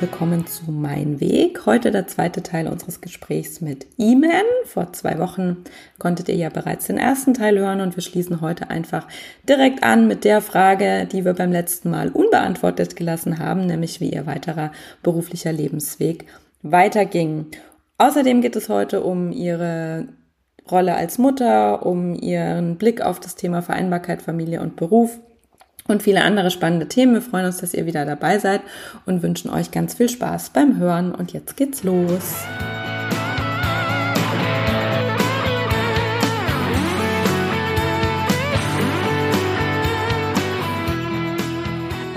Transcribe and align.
Willkommen 0.00 0.46
zu 0.46 0.72
Mein 0.72 1.20
Weg. 1.20 1.66
Heute 1.66 1.90
der 1.90 2.06
zweite 2.06 2.42
Teil 2.42 2.68
unseres 2.68 3.02
Gesprächs 3.02 3.60
mit 3.60 3.86
Iman. 3.98 4.46
Vor 4.64 4.94
zwei 4.94 5.18
Wochen 5.18 5.58
konntet 5.98 6.30
ihr 6.30 6.36
ja 6.36 6.48
bereits 6.48 6.86
den 6.86 6.96
ersten 6.96 7.34
Teil 7.34 7.58
hören 7.58 7.82
und 7.82 7.96
wir 7.96 8.02
schließen 8.02 8.40
heute 8.40 8.70
einfach 8.70 9.06
direkt 9.46 9.82
an 9.82 10.08
mit 10.08 10.24
der 10.24 10.40
Frage, 10.40 11.04
die 11.04 11.26
wir 11.26 11.34
beim 11.34 11.52
letzten 11.52 11.90
Mal 11.90 12.08
unbeantwortet 12.08 12.96
gelassen 12.96 13.38
haben, 13.38 13.66
nämlich 13.66 14.00
wie 14.00 14.08
ihr 14.08 14.24
weiterer 14.24 14.72
beruflicher 15.02 15.52
Lebensweg 15.52 16.24
weiterging. 16.62 17.48
Außerdem 17.98 18.40
geht 18.40 18.56
es 18.56 18.70
heute 18.70 19.02
um 19.02 19.32
ihre 19.32 20.08
Rolle 20.70 20.94
als 20.94 21.18
Mutter, 21.18 21.84
um 21.84 22.14
ihren 22.14 22.78
Blick 22.78 23.02
auf 23.02 23.20
das 23.20 23.34
Thema 23.34 23.60
Vereinbarkeit, 23.60 24.22
Familie 24.22 24.62
und 24.62 24.76
Beruf 24.76 25.20
und 25.88 26.02
viele 26.02 26.22
andere 26.22 26.50
spannende 26.50 26.88
Themen. 26.88 27.14
Wir 27.14 27.22
freuen 27.22 27.46
uns, 27.46 27.58
dass 27.58 27.74
ihr 27.74 27.86
wieder 27.86 28.04
dabei 28.04 28.38
seid 28.38 28.62
und 29.06 29.22
wünschen 29.22 29.50
euch 29.50 29.70
ganz 29.70 29.94
viel 29.94 30.08
Spaß 30.08 30.50
beim 30.50 30.78
Hören. 30.78 31.14
Und 31.14 31.32
jetzt 31.32 31.56
geht's 31.56 31.82
los. 31.82 32.44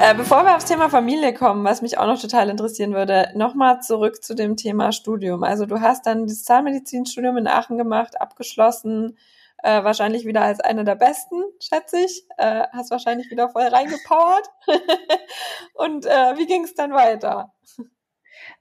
Äh, 0.05 0.15
bevor 0.15 0.43
wir 0.43 0.57
aufs 0.57 0.65
Thema 0.65 0.89
Familie 0.89 1.33
kommen, 1.33 1.63
was 1.63 1.81
mich 1.81 1.97
auch 1.97 2.07
noch 2.07 2.19
total 2.19 2.49
interessieren 2.49 2.93
würde, 2.93 3.29
nochmal 3.35 3.81
zurück 3.81 4.21
zu 4.21 4.35
dem 4.35 4.57
Thema 4.57 4.91
Studium. 4.91 5.45
Also 5.45 5.65
du 5.65 5.79
hast 5.79 6.05
dann 6.05 6.27
das 6.27 6.43
Zahnmedizinstudium 6.43 7.37
in 7.37 7.47
Aachen 7.47 7.77
gemacht, 7.77 8.19
abgeschlossen, 8.19 9.17
äh, 9.63 9.83
wahrscheinlich 9.83 10.25
wieder 10.25 10.41
als 10.41 10.59
eine 10.59 10.83
der 10.83 10.95
besten, 10.95 11.41
schätze 11.59 11.99
ich. 11.99 12.25
Äh, 12.37 12.65
hast 12.71 12.91
wahrscheinlich 12.91 13.31
wieder 13.31 13.49
voll 13.49 13.63
reingepowert. 13.63 14.49
Und 15.73 16.05
äh, 16.05 16.37
wie 16.37 16.45
ging 16.45 16.65
es 16.65 16.75
dann 16.75 16.93
weiter? 16.93 17.53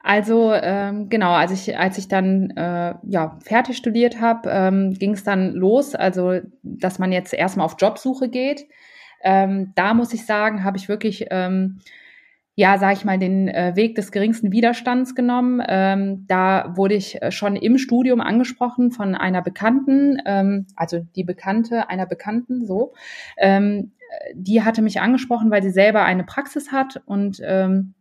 Also 0.00 0.52
ähm, 0.52 1.08
genau, 1.08 1.32
als 1.32 1.50
ich 1.50 1.76
als 1.76 1.98
ich 1.98 2.08
dann 2.08 2.50
äh, 2.50 2.94
ja 3.02 3.38
fertig 3.44 3.76
studiert 3.76 4.20
habe, 4.20 4.48
ähm, 4.50 4.94
ging 4.94 5.12
es 5.12 5.24
dann 5.24 5.52
los. 5.52 5.94
Also 5.94 6.40
dass 6.62 6.98
man 6.98 7.12
jetzt 7.12 7.34
erstmal 7.34 7.66
auf 7.66 7.76
Jobsuche 7.78 8.28
geht. 8.28 8.66
Ähm, 9.24 9.72
da 9.74 9.94
muss 9.94 10.12
ich 10.12 10.24
sagen, 10.24 10.64
habe 10.64 10.76
ich 10.76 10.88
wirklich 10.88 11.26
ähm, 11.30 11.80
ja, 12.54 12.76
sage 12.78 12.94
ich 12.94 13.04
mal, 13.04 13.18
den 13.18 13.48
äh, 13.48 13.72
Weg 13.76 13.94
des 13.94 14.12
geringsten 14.12 14.52
Widerstands 14.52 15.14
genommen. 15.14 15.62
Ähm, 15.66 16.26
da 16.28 16.76
wurde 16.76 16.94
ich 16.94 17.20
äh, 17.22 17.30
schon 17.30 17.56
im 17.56 17.78
Studium 17.78 18.20
angesprochen 18.20 18.90
von 18.90 19.14
einer 19.14 19.40
Bekannten, 19.42 20.18
ähm, 20.26 20.66
also 20.76 21.00
die 21.16 21.24
Bekannte 21.24 21.88
einer 21.88 22.06
Bekannten, 22.06 22.66
so. 22.66 22.92
Ähm, 23.38 23.92
die 24.34 24.62
hatte 24.62 24.82
mich 24.82 25.00
angesprochen, 25.00 25.50
weil 25.50 25.62
sie 25.62 25.70
selber 25.70 26.04
eine 26.04 26.24
Praxis 26.24 26.70
hat 26.70 27.00
und 27.06 27.40
ähm, 27.42 27.94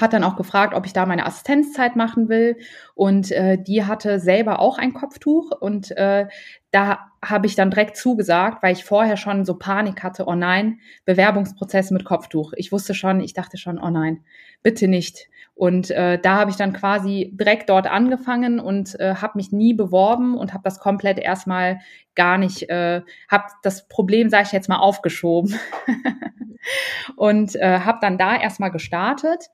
hat 0.00 0.12
dann 0.12 0.24
auch 0.24 0.36
gefragt, 0.36 0.74
ob 0.74 0.86
ich 0.86 0.92
da 0.92 1.06
meine 1.06 1.26
Assistenzzeit 1.26 1.96
machen 1.96 2.28
will. 2.28 2.56
Und 2.94 3.30
äh, 3.32 3.58
die 3.62 3.84
hatte 3.84 4.20
selber 4.20 4.58
auch 4.60 4.78
ein 4.78 4.94
Kopftuch. 4.94 5.50
Und 5.60 5.90
äh, 5.96 6.26
da 6.70 7.10
habe 7.24 7.46
ich 7.46 7.54
dann 7.54 7.70
direkt 7.70 7.96
zugesagt, 7.96 8.62
weil 8.62 8.72
ich 8.72 8.84
vorher 8.84 9.16
schon 9.16 9.44
so 9.44 9.54
Panik 9.58 10.02
hatte, 10.02 10.24
oh 10.26 10.34
nein, 10.34 10.80
Bewerbungsprozess 11.04 11.90
mit 11.90 12.04
Kopftuch. 12.04 12.52
Ich 12.56 12.72
wusste 12.72 12.94
schon, 12.94 13.20
ich 13.20 13.34
dachte 13.34 13.58
schon, 13.58 13.78
oh 13.78 13.90
nein, 13.90 14.24
bitte 14.62 14.88
nicht. 14.88 15.28
Und 15.54 15.90
äh, 15.90 16.18
da 16.18 16.38
habe 16.38 16.50
ich 16.50 16.56
dann 16.56 16.72
quasi 16.72 17.30
direkt 17.34 17.68
dort 17.68 17.86
angefangen 17.86 18.58
und 18.58 18.98
äh, 18.98 19.16
habe 19.16 19.34
mich 19.36 19.52
nie 19.52 19.74
beworben 19.74 20.36
und 20.36 20.54
habe 20.54 20.64
das 20.64 20.80
komplett 20.80 21.18
erstmal 21.18 21.80
gar 22.14 22.38
nicht, 22.38 22.68
äh, 22.70 23.02
habe 23.30 23.44
das 23.62 23.86
Problem, 23.88 24.30
sage 24.30 24.44
ich 24.46 24.52
jetzt 24.52 24.68
mal, 24.68 24.78
aufgeschoben 24.78 25.54
und 27.16 27.54
äh, 27.56 27.80
habe 27.80 27.98
dann 28.00 28.18
da 28.18 28.34
erstmal 28.34 28.70
gestartet 28.70 29.50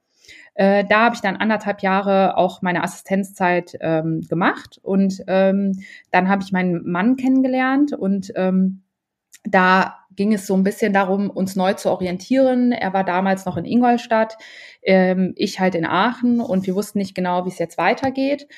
äh, 0.58 0.84
da 0.84 1.04
habe 1.04 1.14
ich 1.14 1.20
dann 1.20 1.36
anderthalb 1.36 1.82
Jahre 1.82 2.36
auch 2.36 2.62
meine 2.62 2.82
Assistenzzeit 2.82 3.78
ähm, 3.80 4.22
gemacht 4.28 4.80
und 4.82 5.22
ähm, 5.28 5.78
dann 6.10 6.28
habe 6.28 6.42
ich 6.42 6.50
meinen 6.50 6.84
Mann 6.84 7.14
kennengelernt 7.14 7.92
und 7.92 8.32
ähm, 8.34 8.82
da 9.44 9.98
ging 10.16 10.34
es 10.34 10.48
so 10.48 10.56
ein 10.56 10.64
bisschen 10.64 10.92
darum, 10.92 11.30
uns 11.30 11.54
neu 11.54 11.74
zu 11.74 11.92
orientieren. 11.92 12.72
Er 12.72 12.92
war 12.92 13.04
damals 13.04 13.46
noch 13.46 13.56
in 13.56 13.64
Ingolstadt, 13.64 14.36
ähm, 14.82 15.32
ich 15.36 15.60
halt 15.60 15.76
in 15.76 15.86
Aachen 15.86 16.40
und 16.40 16.66
wir 16.66 16.74
wussten 16.74 16.98
nicht 16.98 17.14
genau, 17.14 17.44
wie 17.44 17.50
es 17.50 17.60
jetzt 17.60 17.78
weitergeht. 17.78 18.48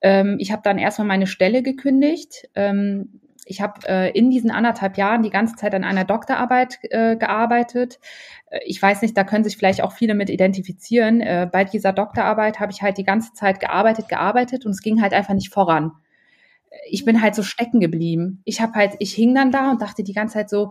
Ähm, 0.00 0.36
ich 0.38 0.52
habe 0.52 0.62
dann 0.62 0.78
erstmal 0.78 1.08
meine 1.08 1.26
Stelle 1.26 1.64
gekündigt. 1.64 2.48
Ähm, 2.54 3.20
ich 3.48 3.60
habe 3.60 3.80
äh, 3.88 4.10
in 4.10 4.30
diesen 4.30 4.50
anderthalb 4.50 4.96
Jahren 4.98 5.22
die 5.22 5.30
ganze 5.30 5.56
Zeit 5.56 5.74
an 5.74 5.84
einer 5.84 6.04
Doktorarbeit 6.04 6.78
äh, 6.82 7.16
gearbeitet. 7.16 7.98
Äh, 8.50 8.60
ich 8.66 8.80
weiß 8.80 9.02
nicht, 9.02 9.16
da 9.16 9.24
können 9.24 9.44
sich 9.44 9.56
vielleicht 9.56 9.82
auch 9.82 9.92
viele 9.92 10.14
mit 10.14 10.30
identifizieren. 10.30 11.20
Äh, 11.20 11.48
bei 11.50 11.64
dieser 11.64 11.92
Doktorarbeit 11.92 12.60
habe 12.60 12.72
ich 12.72 12.82
halt 12.82 12.98
die 12.98 13.04
ganze 13.04 13.32
Zeit 13.32 13.58
gearbeitet, 13.60 14.08
gearbeitet 14.08 14.66
und 14.66 14.72
es 14.72 14.82
ging 14.82 15.00
halt 15.00 15.14
einfach 15.14 15.34
nicht 15.34 15.52
voran. 15.52 15.92
Ich 16.90 17.04
bin 17.04 17.22
halt 17.22 17.34
so 17.34 17.42
stecken 17.42 17.80
geblieben. 17.80 18.42
Ich 18.44 18.60
habe 18.60 18.74
halt, 18.74 18.96
ich 18.98 19.14
hing 19.14 19.34
dann 19.34 19.50
da 19.50 19.70
und 19.70 19.80
dachte 19.80 20.04
die 20.04 20.12
ganze 20.12 20.34
Zeit 20.34 20.50
so, 20.50 20.70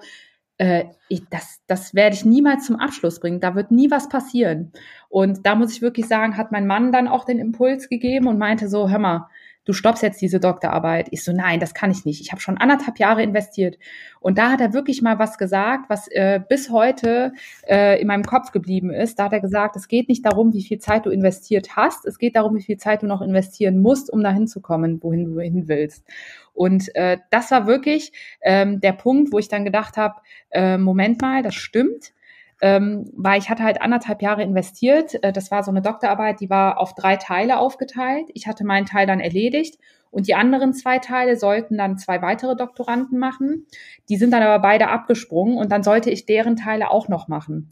äh, 0.59 0.85
ich, 1.09 1.27
das, 1.29 1.61
das 1.65 1.95
werde 1.95 2.15
ich 2.15 2.25
niemals 2.25 2.67
zum 2.67 2.75
Abschluss 2.75 3.19
bringen. 3.19 3.39
Da 3.39 3.55
wird 3.55 3.71
nie 3.71 3.89
was 3.89 4.07
passieren. 4.07 4.71
Und 5.09 5.45
da 5.47 5.55
muss 5.55 5.71
ich 5.71 5.81
wirklich 5.81 6.07
sagen, 6.07 6.37
hat 6.37 6.51
mein 6.51 6.67
Mann 6.67 6.91
dann 6.91 7.07
auch 7.07 7.25
den 7.25 7.39
Impuls 7.39 7.89
gegeben 7.89 8.27
und 8.27 8.37
meinte 8.37 8.69
so, 8.69 8.89
hör 8.89 8.99
mal, 8.99 9.29
du 9.67 9.73
stoppst 9.73 10.01
jetzt 10.01 10.21
diese 10.21 10.39
Doktorarbeit. 10.39 11.09
Ich 11.11 11.25
so, 11.25 11.33
nein, 11.33 11.59
das 11.59 11.73
kann 11.73 11.91
ich 11.91 12.05
nicht. 12.05 12.21
Ich 12.21 12.31
habe 12.31 12.41
schon 12.41 12.57
anderthalb 12.57 12.99
Jahre 12.99 13.21
investiert. 13.21 13.77
Und 14.21 14.37
da 14.37 14.49
hat 14.49 14.61
er 14.61 14.73
wirklich 14.73 15.01
mal 15.01 15.19
was 15.19 15.37
gesagt, 15.37 15.89
was 15.89 16.07
äh, 16.07 16.39
bis 16.47 16.69
heute 16.69 17.33
äh, 17.67 17.99
in 18.01 18.07
meinem 18.07 18.23
Kopf 18.23 18.51
geblieben 18.51 18.91
ist. 18.91 19.19
Da 19.19 19.25
hat 19.25 19.33
er 19.33 19.41
gesagt, 19.41 19.75
es 19.75 19.89
geht 19.89 20.07
nicht 20.07 20.25
darum, 20.25 20.53
wie 20.53 20.63
viel 20.63 20.79
Zeit 20.79 21.05
du 21.05 21.09
investiert 21.09 21.75
hast. 21.75 22.05
Es 22.05 22.17
geht 22.17 22.37
darum, 22.37 22.55
wie 22.55 22.63
viel 22.63 22.77
Zeit 22.77 23.03
du 23.03 23.07
noch 23.07 23.21
investieren 23.21 23.81
musst, 23.81 24.09
um 24.09 24.23
dahin 24.23 24.47
zu 24.47 24.61
kommen, 24.61 25.03
wohin 25.03 25.25
du 25.25 25.39
hin 25.41 25.67
willst. 25.67 26.05
Und 26.53 26.95
äh, 26.95 27.17
das 27.29 27.51
war 27.51 27.67
wirklich 27.67 28.13
ähm, 28.41 28.79
der 28.79 28.93
Punkt, 28.93 29.33
wo 29.33 29.37
ich 29.37 29.49
dann 29.49 29.65
gedacht 29.65 29.97
habe, 29.97 30.15
äh, 30.49 30.77
Moment 30.77 31.21
mal, 31.21 31.43
das 31.43 31.55
stimmt 31.55 32.13
ähm, 32.61 33.09
weil 33.15 33.39
ich 33.39 33.49
hatte 33.49 33.63
halt 33.63 33.81
anderthalb 33.81 34.21
Jahre 34.21 34.43
investiert. 34.43 35.21
Äh, 35.23 35.31
das 35.31 35.51
war 35.51 35.63
so 35.63 35.71
eine 35.71 35.81
Doktorarbeit, 35.81 36.39
die 36.39 36.49
war 36.49 36.79
auf 36.79 36.95
drei 36.95 37.15
Teile 37.15 37.59
aufgeteilt. 37.59 38.29
Ich 38.33 38.47
hatte 38.47 38.65
meinen 38.65 38.85
Teil 38.85 39.05
dann 39.05 39.19
erledigt 39.19 39.77
und 40.09 40.27
die 40.27 40.35
anderen 40.35 40.73
zwei 40.73 40.99
Teile 40.99 41.35
sollten 41.35 41.77
dann 41.77 41.97
zwei 41.97 42.21
weitere 42.21 42.55
Doktoranden 42.55 43.19
machen. 43.19 43.67
Die 44.09 44.17
sind 44.17 44.31
dann 44.31 44.43
aber 44.43 44.59
beide 44.59 44.87
abgesprungen 44.89 45.57
und 45.57 45.71
dann 45.71 45.83
sollte 45.83 46.09
ich 46.09 46.25
deren 46.25 46.55
Teile 46.55 46.89
auch 46.89 47.07
noch 47.07 47.27
machen. 47.27 47.71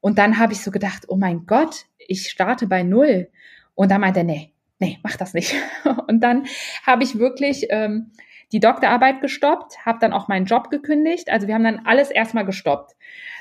Und 0.00 0.18
dann 0.18 0.38
habe 0.38 0.52
ich 0.52 0.60
so 0.60 0.70
gedacht, 0.70 1.04
oh 1.08 1.16
mein 1.16 1.46
Gott, 1.46 1.86
ich 1.96 2.28
starte 2.28 2.66
bei 2.66 2.82
null. 2.82 3.30
Und 3.74 3.90
dann 3.90 4.02
meinte 4.02 4.20
er, 4.20 4.24
nee, 4.24 4.52
nee, 4.78 4.98
mach 5.02 5.16
das 5.16 5.32
nicht. 5.32 5.54
Und 6.08 6.20
dann 6.20 6.44
habe 6.86 7.02
ich 7.02 7.18
wirklich 7.18 7.68
ähm, 7.70 8.12
die 8.52 8.60
Doktorarbeit 8.60 9.20
gestoppt, 9.20 9.84
habe 9.84 9.98
dann 10.00 10.12
auch 10.12 10.28
meinen 10.28 10.46
Job 10.46 10.70
gekündigt. 10.70 11.30
Also 11.30 11.46
wir 11.46 11.54
haben 11.54 11.64
dann 11.64 11.82
alles 11.84 12.10
erstmal 12.10 12.44
gestoppt. 12.44 12.94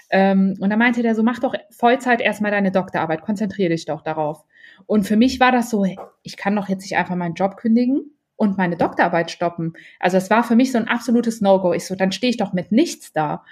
Ähm, 0.09 0.55
und 0.59 0.69
da 0.69 0.75
meinte 0.75 1.01
der 1.01 1.15
so, 1.15 1.23
mach 1.23 1.39
doch 1.39 1.55
Vollzeit 1.71 2.21
erstmal 2.21 2.51
deine 2.51 2.71
Doktorarbeit, 2.71 3.21
konzentriere 3.21 3.69
dich 3.69 3.85
doch 3.85 4.01
darauf. 4.01 4.45
Und 4.85 5.07
für 5.07 5.15
mich 5.15 5.39
war 5.39 5.51
das 5.51 5.69
so, 5.69 5.85
ich 6.21 6.37
kann 6.37 6.55
doch 6.55 6.69
jetzt 6.69 6.81
nicht 6.81 6.97
einfach 6.97 7.15
meinen 7.15 7.35
Job 7.35 7.57
kündigen 7.57 8.11
und 8.35 8.57
meine 8.57 8.77
Doktorarbeit 8.77 9.31
stoppen. 9.31 9.73
Also 9.99 10.17
es 10.17 10.29
war 10.29 10.43
für 10.43 10.55
mich 10.55 10.71
so 10.71 10.77
ein 10.77 10.87
absolutes 10.87 11.41
No-Go. 11.41 11.73
Ich 11.73 11.85
so, 11.85 11.95
dann 11.95 12.11
stehe 12.11 12.29
ich 12.29 12.37
doch 12.37 12.53
mit 12.53 12.71
nichts 12.71 13.13
da. 13.13 13.43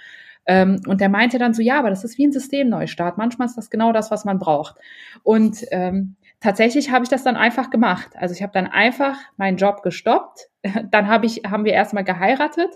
Ähm, 0.46 0.80
und 0.86 1.00
der 1.00 1.08
meinte 1.08 1.38
dann 1.38 1.54
so, 1.54 1.62
ja, 1.62 1.78
aber 1.78 1.90
das 1.90 2.04
ist 2.04 2.18
wie 2.18 2.26
ein 2.26 2.32
Systemneustart. 2.32 3.16
Manchmal 3.16 3.46
ist 3.46 3.56
das 3.56 3.70
genau 3.70 3.92
das, 3.92 4.10
was 4.10 4.24
man 4.24 4.38
braucht. 4.38 4.76
Und 5.22 5.64
ähm, 5.70 6.16
tatsächlich 6.42 6.90
habe 6.90 7.04
ich 7.04 7.08
das 7.08 7.22
dann 7.22 7.36
einfach 7.36 7.70
gemacht. 7.70 8.10
Also 8.16 8.34
ich 8.34 8.42
habe 8.42 8.52
dann 8.52 8.66
einfach 8.66 9.16
meinen 9.36 9.56
Job 9.56 9.82
gestoppt. 9.82 10.50
Dann 10.90 11.08
habe 11.08 11.26
ich, 11.26 11.42
haben 11.48 11.64
wir 11.64 11.72
erstmal 11.72 12.04
geheiratet. 12.04 12.70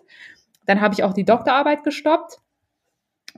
Dann 0.65 0.81
habe 0.81 0.95
ich 0.95 1.05
auch 1.05 1.13
die 1.13 1.25
Doktorarbeit 1.25 1.85
gestoppt. 1.85 2.41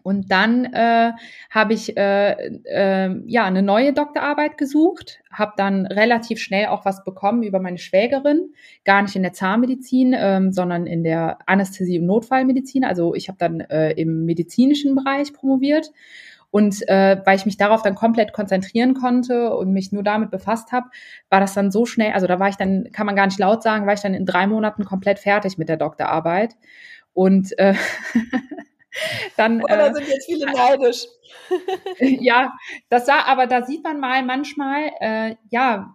Und 0.02 0.30
dann 0.30 0.64
äh, 0.66 1.12
habe 1.50 1.74
ich 1.74 1.96
äh, 1.96 2.32
äh, 2.64 3.20
ja 3.26 3.44
eine 3.44 3.62
neue 3.62 3.92
Doktorarbeit 3.92 4.56
gesucht, 4.56 5.20
habe 5.30 5.54
dann 5.56 5.86
relativ 5.86 6.38
schnell 6.38 6.66
auch 6.66 6.84
was 6.84 7.02
bekommen 7.04 7.42
über 7.42 7.58
meine 7.58 7.78
Schwägerin, 7.78 8.52
gar 8.84 9.02
nicht 9.02 9.16
in 9.16 9.22
der 9.22 9.32
Zahnmedizin, 9.32 10.14
ähm, 10.16 10.52
sondern 10.52 10.86
in 10.86 11.02
der 11.02 11.38
Anästhesie- 11.46 11.98
und 11.98 12.06
Notfallmedizin. 12.06 12.84
Also 12.84 13.14
ich 13.14 13.28
habe 13.28 13.38
dann 13.38 13.60
äh, 13.60 13.90
im 13.92 14.24
medizinischen 14.24 14.94
Bereich 14.94 15.32
promoviert. 15.32 15.90
Und 16.50 16.88
äh, 16.88 17.20
weil 17.24 17.36
ich 17.36 17.46
mich 17.46 17.58
darauf 17.58 17.82
dann 17.82 17.94
komplett 17.94 18.32
konzentrieren 18.32 18.94
konnte 18.94 19.54
und 19.54 19.72
mich 19.72 19.92
nur 19.92 20.02
damit 20.02 20.30
befasst 20.30 20.72
habe, 20.72 20.88
war 21.28 21.40
das 21.40 21.54
dann 21.54 21.70
so 21.70 21.84
schnell, 21.84 22.12
also 22.12 22.26
da 22.26 22.38
war 22.40 22.48
ich 22.48 22.56
dann, 22.56 22.88
kann 22.92 23.06
man 23.06 23.16
gar 23.16 23.26
nicht 23.26 23.38
laut 23.38 23.62
sagen, 23.62 23.86
war 23.86 23.92
ich 23.94 24.00
dann 24.00 24.14
in 24.14 24.24
drei 24.24 24.46
Monaten 24.46 24.84
komplett 24.84 25.18
fertig 25.18 25.58
mit 25.58 25.68
der 25.68 25.76
Doktorarbeit. 25.76 26.56
Und 27.12 27.58
äh, 27.58 27.74
dann. 29.36 29.62
Oder 29.62 29.90
äh, 29.90 29.94
sind 29.94 30.08
jetzt 30.08 30.26
viele 30.26 30.46
neidisch? 30.46 31.04
ja, 31.98 32.54
das 32.88 33.08
war, 33.08 33.26
aber 33.26 33.46
da 33.46 33.64
sieht 33.64 33.84
man 33.84 34.00
mal 34.00 34.22
manchmal, 34.22 34.90
äh, 35.00 35.36
ja, 35.50 35.94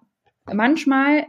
manchmal 0.51 1.25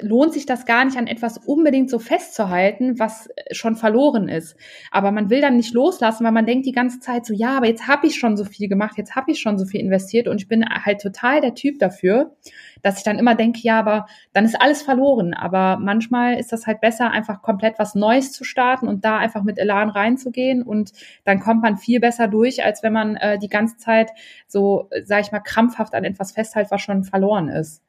lohnt 0.00 0.32
sich 0.32 0.46
das 0.46 0.64
gar 0.64 0.84
nicht 0.84 0.96
an 0.96 1.08
etwas 1.08 1.38
unbedingt 1.38 1.90
so 1.90 1.98
festzuhalten, 1.98 2.98
was 3.00 3.28
schon 3.50 3.74
verloren 3.74 4.28
ist. 4.28 4.56
Aber 4.92 5.10
man 5.10 5.28
will 5.28 5.40
dann 5.40 5.56
nicht 5.56 5.74
loslassen, 5.74 6.24
weil 6.24 6.32
man 6.32 6.46
denkt 6.46 6.66
die 6.66 6.72
ganze 6.72 7.00
Zeit 7.00 7.26
so, 7.26 7.34
ja, 7.34 7.56
aber 7.56 7.66
jetzt 7.66 7.88
habe 7.88 8.06
ich 8.06 8.16
schon 8.16 8.36
so 8.36 8.44
viel 8.44 8.68
gemacht, 8.68 8.96
jetzt 8.96 9.16
habe 9.16 9.32
ich 9.32 9.40
schon 9.40 9.58
so 9.58 9.64
viel 9.64 9.80
investiert 9.80 10.28
und 10.28 10.40
ich 10.40 10.46
bin 10.46 10.64
halt 10.68 11.00
total 11.00 11.40
der 11.40 11.54
Typ 11.54 11.80
dafür, 11.80 12.36
dass 12.82 12.98
ich 12.98 13.04
dann 13.04 13.18
immer 13.18 13.34
denke, 13.34 13.60
ja, 13.62 13.78
aber 13.80 14.06
dann 14.32 14.44
ist 14.44 14.60
alles 14.60 14.82
verloren. 14.82 15.34
Aber 15.34 15.78
manchmal 15.78 16.38
ist 16.38 16.52
das 16.52 16.66
halt 16.66 16.80
besser, 16.80 17.10
einfach 17.10 17.42
komplett 17.42 17.78
was 17.78 17.96
Neues 17.96 18.30
zu 18.30 18.44
starten 18.44 18.86
und 18.86 19.04
da 19.04 19.18
einfach 19.18 19.42
mit 19.42 19.58
Elan 19.58 19.90
reinzugehen 19.90 20.62
und 20.62 20.92
dann 21.24 21.40
kommt 21.40 21.62
man 21.62 21.76
viel 21.76 21.98
besser 21.98 22.28
durch, 22.28 22.64
als 22.64 22.84
wenn 22.84 22.92
man 22.92 23.16
äh, 23.16 23.38
die 23.38 23.48
ganze 23.48 23.78
Zeit 23.78 24.10
so, 24.46 24.88
sag 25.04 25.22
ich 25.22 25.32
mal, 25.32 25.40
krampfhaft 25.40 25.94
an 25.94 26.04
etwas 26.04 26.32
festhält, 26.32 26.70
was 26.70 26.80
schon 26.80 27.02
verloren 27.02 27.48
ist. 27.48 27.82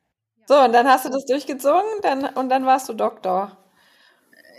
So, 0.47 0.55
und 0.63 0.73
dann 0.73 0.87
hast 0.87 1.05
du 1.05 1.09
das 1.09 1.25
durchgezogen 1.25 2.01
dann, 2.03 2.23
und 2.23 2.49
dann 2.49 2.65
warst 2.65 2.87
du 2.87 2.93
Doktor. 2.93 3.57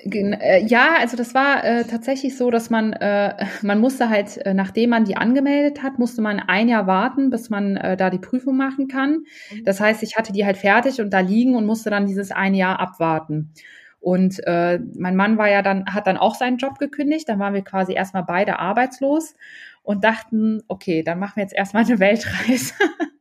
Äh, 0.05 0.65
ja, 0.67 0.97
also 0.99 1.17
das 1.17 1.35
war 1.35 1.65
äh, 1.65 1.85
tatsächlich 1.85 2.37
so, 2.37 2.51
dass 2.51 2.69
man, 2.69 2.93
äh, 2.93 3.35
man 3.63 3.81
musste 3.81 4.11
halt, 4.11 4.37
äh, 4.39 4.53
nachdem 4.55 4.91
man 4.91 5.05
die 5.05 5.17
angemeldet 5.17 5.83
hat, 5.83 5.99
musste 5.99 6.21
man 6.21 6.41
ein 6.41 6.69
Jahr 6.69 6.87
warten, 6.87 7.31
bis 7.31 7.49
man 7.51 7.77
äh, 7.77 7.97
da 7.97 8.11
die 8.11 8.19
Prüfung 8.19 8.57
machen 8.57 8.89
kann. 8.89 9.25
Mhm. 9.51 9.65
Das 9.65 9.81
heißt, 9.81 10.03
ich 10.03 10.17
hatte 10.17 10.33
die 10.33 10.45
halt 10.45 10.59
fertig 10.59 11.01
und 11.01 11.11
da 11.11 11.21
liegen 11.21 11.57
und 11.57 11.65
musste 11.67 11.89
dann 11.91 12.07
dieses 12.07 12.31
ein 12.33 12.55
Jahr 12.55 12.81
abwarten. 12.81 13.53
Und 14.01 14.47
äh, 14.47 14.79
mein 14.95 15.17
Mann 15.17 15.39
war 15.39 15.49
ja 15.49 15.63
dann, 15.63 15.87
hat 15.87 16.07
dann 16.07 16.19
auch 16.19 16.35
seinen 16.35 16.59
Job 16.59 16.79
gekündigt. 16.79 17.29
Dann 17.29 17.39
waren 17.39 17.55
wir 17.55 17.63
quasi 17.63 17.95
erstmal 17.95 18.25
beide 18.25 18.59
arbeitslos 18.59 19.35
und 19.83 20.05
dachten, 20.05 20.63
okay, 20.69 21.03
dann 21.03 21.19
machen 21.19 21.37
wir 21.37 21.43
jetzt 21.43 21.55
erstmal 21.55 21.85
eine 21.85 21.99
Weltreise. 21.99 22.75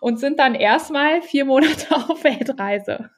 und 0.00 0.18
sind 0.18 0.38
dann 0.38 0.54
erstmal 0.54 1.22
vier 1.22 1.44
Monate 1.44 1.94
auf 2.08 2.24
Weltreise. 2.24 3.10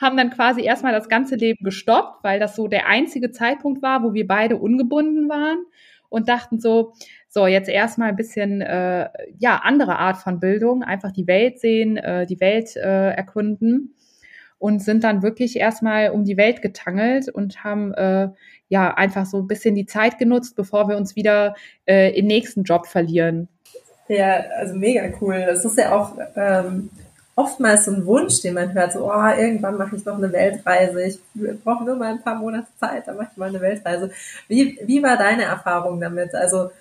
Haben 0.00 0.16
dann 0.16 0.30
quasi 0.30 0.62
erstmal 0.62 0.92
das 0.92 1.08
ganze 1.08 1.36
Leben 1.36 1.64
gestoppt, 1.64 2.24
weil 2.24 2.40
das 2.40 2.56
so 2.56 2.66
der 2.66 2.86
einzige 2.86 3.30
Zeitpunkt 3.30 3.82
war, 3.82 4.02
wo 4.02 4.14
wir 4.14 4.26
beide 4.26 4.56
ungebunden 4.56 5.28
waren 5.28 5.64
und 6.08 6.28
dachten 6.28 6.58
so, 6.60 6.94
so 7.28 7.46
jetzt 7.46 7.68
erstmal 7.68 8.08
ein 8.10 8.16
bisschen 8.16 8.60
äh, 8.60 9.08
ja 9.38 9.60
andere 9.62 9.98
Art 9.98 10.16
von 10.16 10.40
Bildung, 10.40 10.82
einfach 10.82 11.12
die 11.12 11.26
Welt 11.26 11.60
sehen, 11.60 11.96
äh, 11.96 12.26
die 12.26 12.40
Welt 12.40 12.76
äh, 12.76 13.10
erkunden 13.10 13.94
und 14.58 14.82
sind 14.82 15.04
dann 15.04 15.22
wirklich 15.22 15.56
erstmal 15.56 16.10
um 16.10 16.24
die 16.24 16.36
Welt 16.36 16.60
getangelt 16.60 17.28
und 17.30 17.64
haben 17.64 17.94
äh, 17.94 18.28
ja 18.68 18.94
einfach 18.94 19.24
so 19.24 19.38
ein 19.38 19.46
bisschen 19.46 19.74
die 19.74 19.86
Zeit 19.86 20.18
genutzt, 20.18 20.54
bevor 20.54 20.88
wir 20.88 20.98
uns 20.98 21.16
wieder 21.16 21.54
äh, 21.86 22.16
im 22.18 22.26
nächsten 22.26 22.64
Job 22.64 22.86
verlieren. 22.86 23.48
Ja, 24.10 24.40
also 24.56 24.74
mega 24.74 25.08
cool. 25.20 25.44
Das 25.46 25.64
ist 25.64 25.78
ja 25.78 25.92
auch 25.92 26.18
ähm, 26.34 26.90
oftmals 27.36 27.84
so 27.84 27.92
ein 27.92 28.04
Wunsch, 28.06 28.42
den 28.42 28.54
man 28.54 28.74
hört, 28.74 28.92
so, 28.92 29.08
oh, 29.08 29.28
irgendwann 29.38 29.78
mache 29.78 29.94
ich 29.94 30.04
noch 30.04 30.18
eine 30.18 30.32
Weltreise. 30.32 31.00
Ich 31.04 31.20
brauche 31.62 31.84
nur 31.84 31.94
mal 31.94 32.14
ein 32.14 32.20
paar 32.20 32.34
Monate 32.34 32.66
Zeit, 32.80 33.06
dann 33.06 33.18
mache 33.18 33.28
ich 33.30 33.36
mal 33.36 33.50
eine 33.50 33.60
Weltreise. 33.60 34.10
Wie, 34.48 34.80
wie 34.84 35.00
war 35.00 35.16
deine 35.16 35.44
Erfahrung 35.44 36.00
damit? 36.00 36.34
Also 36.34 36.72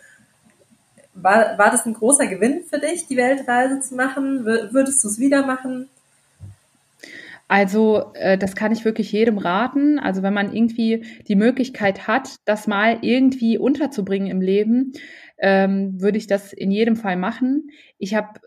war, 1.13 1.55
war 1.59 1.69
das 1.69 1.85
ein 1.85 1.93
großer 1.93 2.25
Gewinn 2.25 2.63
für 2.67 2.79
dich, 2.79 3.05
die 3.05 3.17
Weltreise 3.17 3.79
zu 3.81 3.93
machen? 3.93 4.43
Würdest 4.43 5.03
du 5.03 5.07
es 5.07 5.19
wieder 5.19 5.45
machen? 5.45 5.87
Also 7.47 8.11
äh, 8.15 8.39
das 8.39 8.55
kann 8.55 8.71
ich 8.71 8.85
wirklich 8.85 9.11
jedem 9.11 9.37
raten. 9.37 9.99
Also 9.99 10.23
wenn 10.23 10.33
man 10.33 10.51
irgendwie 10.51 11.05
die 11.27 11.35
Möglichkeit 11.35 12.07
hat, 12.07 12.37
das 12.45 12.65
mal 12.65 12.97
irgendwie 13.01 13.59
unterzubringen 13.59 14.31
im 14.31 14.41
Leben, 14.41 14.93
ähm, 15.39 16.01
würde 16.01 16.17
ich 16.17 16.27
das 16.27 16.53
in 16.53 16.71
jedem 16.71 16.95
Fall 16.95 17.17
machen. 17.17 17.69
Ich 17.97 18.15
habe 18.15 18.39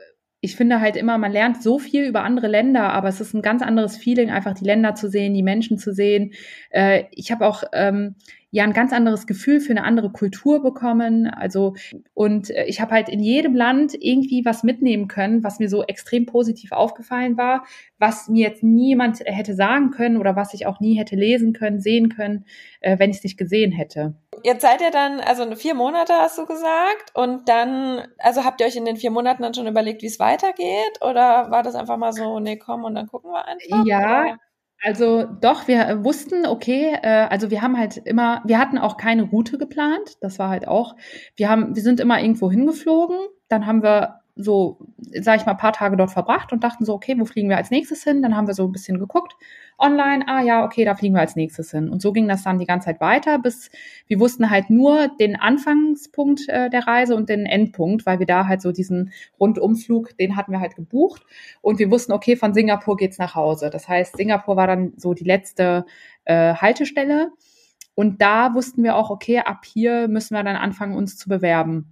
ich 0.44 0.56
finde 0.56 0.80
halt 0.80 0.96
immer, 0.96 1.18
man 1.18 1.30
lernt 1.30 1.62
so 1.62 1.78
viel 1.78 2.04
über 2.04 2.24
andere 2.24 2.48
Länder, 2.48 2.92
aber 2.92 3.08
es 3.08 3.20
ist 3.20 3.32
ein 3.32 3.42
ganz 3.42 3.62
anderes 3.62 3.96
Feeling, 3.96 4.30
einfach 4.30 4.54
die 4.54 4.64
Länder 4.64 4.96
zu 4.96 5.08
sehen, 5.08 5.34
die 5.34 5.42
Menschen 5.44 5.78
zu 5.78 5.94
sehen. 5.94 6.32
Äh, 6.70 7.04
ich 7.12 7.30
habe 7.30 7.46
auch 7.46 7.62
ähm, 7.72 8.16
ja 8.52 8.64
ein 8.64 8.74
ganz 8.74 8.92
anderes 8.92 9.26
Gefühl 9.26 9.60
für 9.60 9.72
eine 9.72 9.82
andere 9.82 10.10
Kultur 10.10 10.62
bekommen. 10.62 11.26
Also 11.26 11.74
und 12.14 12.50
äh, 12.50 12.66
ich 12.66 12.80
habe 12.80 12.92
halt 12.92 13.08
in 13.08 13.20
jedem 13.20 13.56
Land 13.56 13.94
irgendwie 13.98 14.44
was 14.44 14.62
mitnehmen 14.62 15.08
können, 15.08 15.42
was 15.42 15.58
mir 15.58 15.68
so 15.68 15.82
extrem 15.82 16.26
positiv 16.26 16.70
aufgefallen 16.70 17.36
war, 17.38 17.64
was 17.98 18.28
mir 18.28 18.46
jetzt 18.48 18.62
niemand 18.62 19.20
hätte 19.24 19.54
sagen 19.54 19.90
können 19.90 20.18
oder 20.18 20.36
was 20.36 20.52
ich 20.52 20.66
auch 20.66 20.80
nie 20.80 20.98
hätte 20.98 21.16
lesen 21.16 21.54
können, 21.54 21.80
sehen 21.80 22.10
können, 22.10 22.44
äh, 22.80 22.98
wenn 22.98 23.10
ich 23.10 23.16
es 23.16 23.24
nicht 23.24 23.38
gesehen 23.38 23.72
hätte. 23.72 24.14
Jetzt 24.44 24.62
seid 24.62 24.82
ihr 24.82 24.90
dann, 24.90 25.20
also 25.20 25.54
vier 25.54 25.74
Monate 25.74 26.12
hast 26.12 26.36
du 26.36 26.44
gesagt, 26.44 27.12
und 27.14 27.48
dann, 27.48 28.02
also 28.18 28.44
habt 28.44 28.60
ihr 28.60 28.66
euch 28.66 28.76
in 28.76 28.84
den 28.84 28.96
vier 28.96 29.10
Monaten 29.10 29.42
dann 29.42 29.54
schon 29.54 29.66
überlegt, 29.66 30.02
wie 30.02 30.06
es 30.06 30.20
weitergeht? 30.20 30.98
Oder 31.00 31.50
war 31.50 31.62
das 31.62 31.74
einfach 31.74 31.96
mal 31.96 32.12
so, 32.12 32.38
nee, 32.38 32.56
komm 32.58 32.84
und 32.84 32.94
dann 32.94 33.06
gucken 33.06 33.30
wir 33.30 33.46
einfach? 33.46 33.86
Ja, 33.86 34.22
oder? 34.22 34.38
Also 34.84 35.24
doch, 35.40 35.68
wir 35.68 36.04
wussten, 36.04 36.44
okay, 36.44 36.96
äh, 37.02 37.26
also 37.30 37.50
wir 37.50 37.62
haben 37.62 37.78
halt 37.78 37.98
immer, 37.98 38.42
wir 38.44 38.58
hatten 38.58 38.78
auch 38.78 38.96
keine 38.96 39.22
Route 39.22 39.56
geplant. 39.56 40.16
Das 40.20 40.40
war 40.40 40.48
halt 40.48 40.66
auch, 40.66 40.96
wir 41.36 41.48
haben, 41.48 41.76
wir 41.76 41.82
sind 41.82 42.00
immer 42.00 42.20
irgendwo 42.20 42.50
hingeflogen, 42.50 43.16
dann 43.48 43.66
haben 43.66 43.84
wir 43.84 44.21
so, 44.34 44.78
sag 45.20 45.40
ich 45.40 45.46
mal, 45.46 45.54
paar 45.54 45.72
Tage 45.72 45.96
dort 45.96 46.10
verbracht 46.10 46.52
und 46.52 46.64
dachten 46.64 46.84
so, 46.84 46.94
okay, 46.94 47.14
wo 47.18 47.24
fliegen 47.26 47.50
wir 47.50 47.58
als 47.58 47.70
nächstes 47.70 48.02
hin? 48.02 48.22
Dann 48.22 48.34
haben 48.34 48.46
wir 48.46 48.54
so 48.54 48.64
ein 48.64 48.72
bisschen 48.72 48.98
geguckt 48.98 49.34
online, 49.78 50.26
ah 50.28 50.40
ja, 50.40 50.64
okay, 50.64 50.84
da 50.84 50.94
fliegen 50.94 51.14
wir 51.14 51.20
als 51.20 51.36
nächstes 51.36 51.70
hin. 51.70 51.90
Und 51.90 52.00
so 52.00 52.12
ging 52.12 52.28
das 52.28 52.42
dann 52.42 52.58
die 52.58 52.66
ganze 52.66 52.86
Zeit 52.86 53.00
weiter, 53.00 53.38
bis 53.38 53.70
wir 54.06 54.20
wussten 54.20 54.48
halt 54.48 54.70
nur 54.70 55.08
den 55.20 55.36
Anfangspunkt 55.36 56.48
äh, 56.48 56.70
der 56.70 56.86
Reise 56.86 57.14
und 57.16 57.28
den 57.28 57.46
Endpunkt, 57.46 58.06
weil 58.06 58.18
wir 58.18 58.26
da 58.26 58.46
halt 58.46 58.62
so 58.62 58.72
diesen 58.72 59.12
Rundumflug, 59.38 60.16
den 60.16 60.36
hatten 60.36 60.52
wir 60.52 60.60
halt 60.60 60.76
gebucht 60.76 61.22
und 61.60 61.78
wir 61.78 61.90
wussten, 61.90 62.12
okay, 62.12 62.36
von 62.36 62.54
Singapur 62.54 62.96
geht's 62.96 63.18
nach 63.18 63.34
Hause. 63.34 63.70
Das 63.70 63.88
heißt, 63.88 64.16
Singapur 64.16 64.56
war 64.56 64.66
dann 64.66 64.92
so 64.96 65.14
die 65.14 65.24
letzte 65.24 65.84
äh, 66.24 66.54
Haltestelle. 66.54 67.32
Und 67.94 68.22
da 68.22 68.54
wussten 68.54 68.82
wir 68.82 68.96
auch, 68.96 69.10
okay, 69.10 69.40
ab 69.40 69.66
hier 69.66 70.08
müssen 70.08 70.34
wir 70.34 70.42
dann 70.42 70.56
anfangen, 70.56 70.96
uns 70.96 71.18
zu 71.18 71.28
bewerben. 71.28 71.91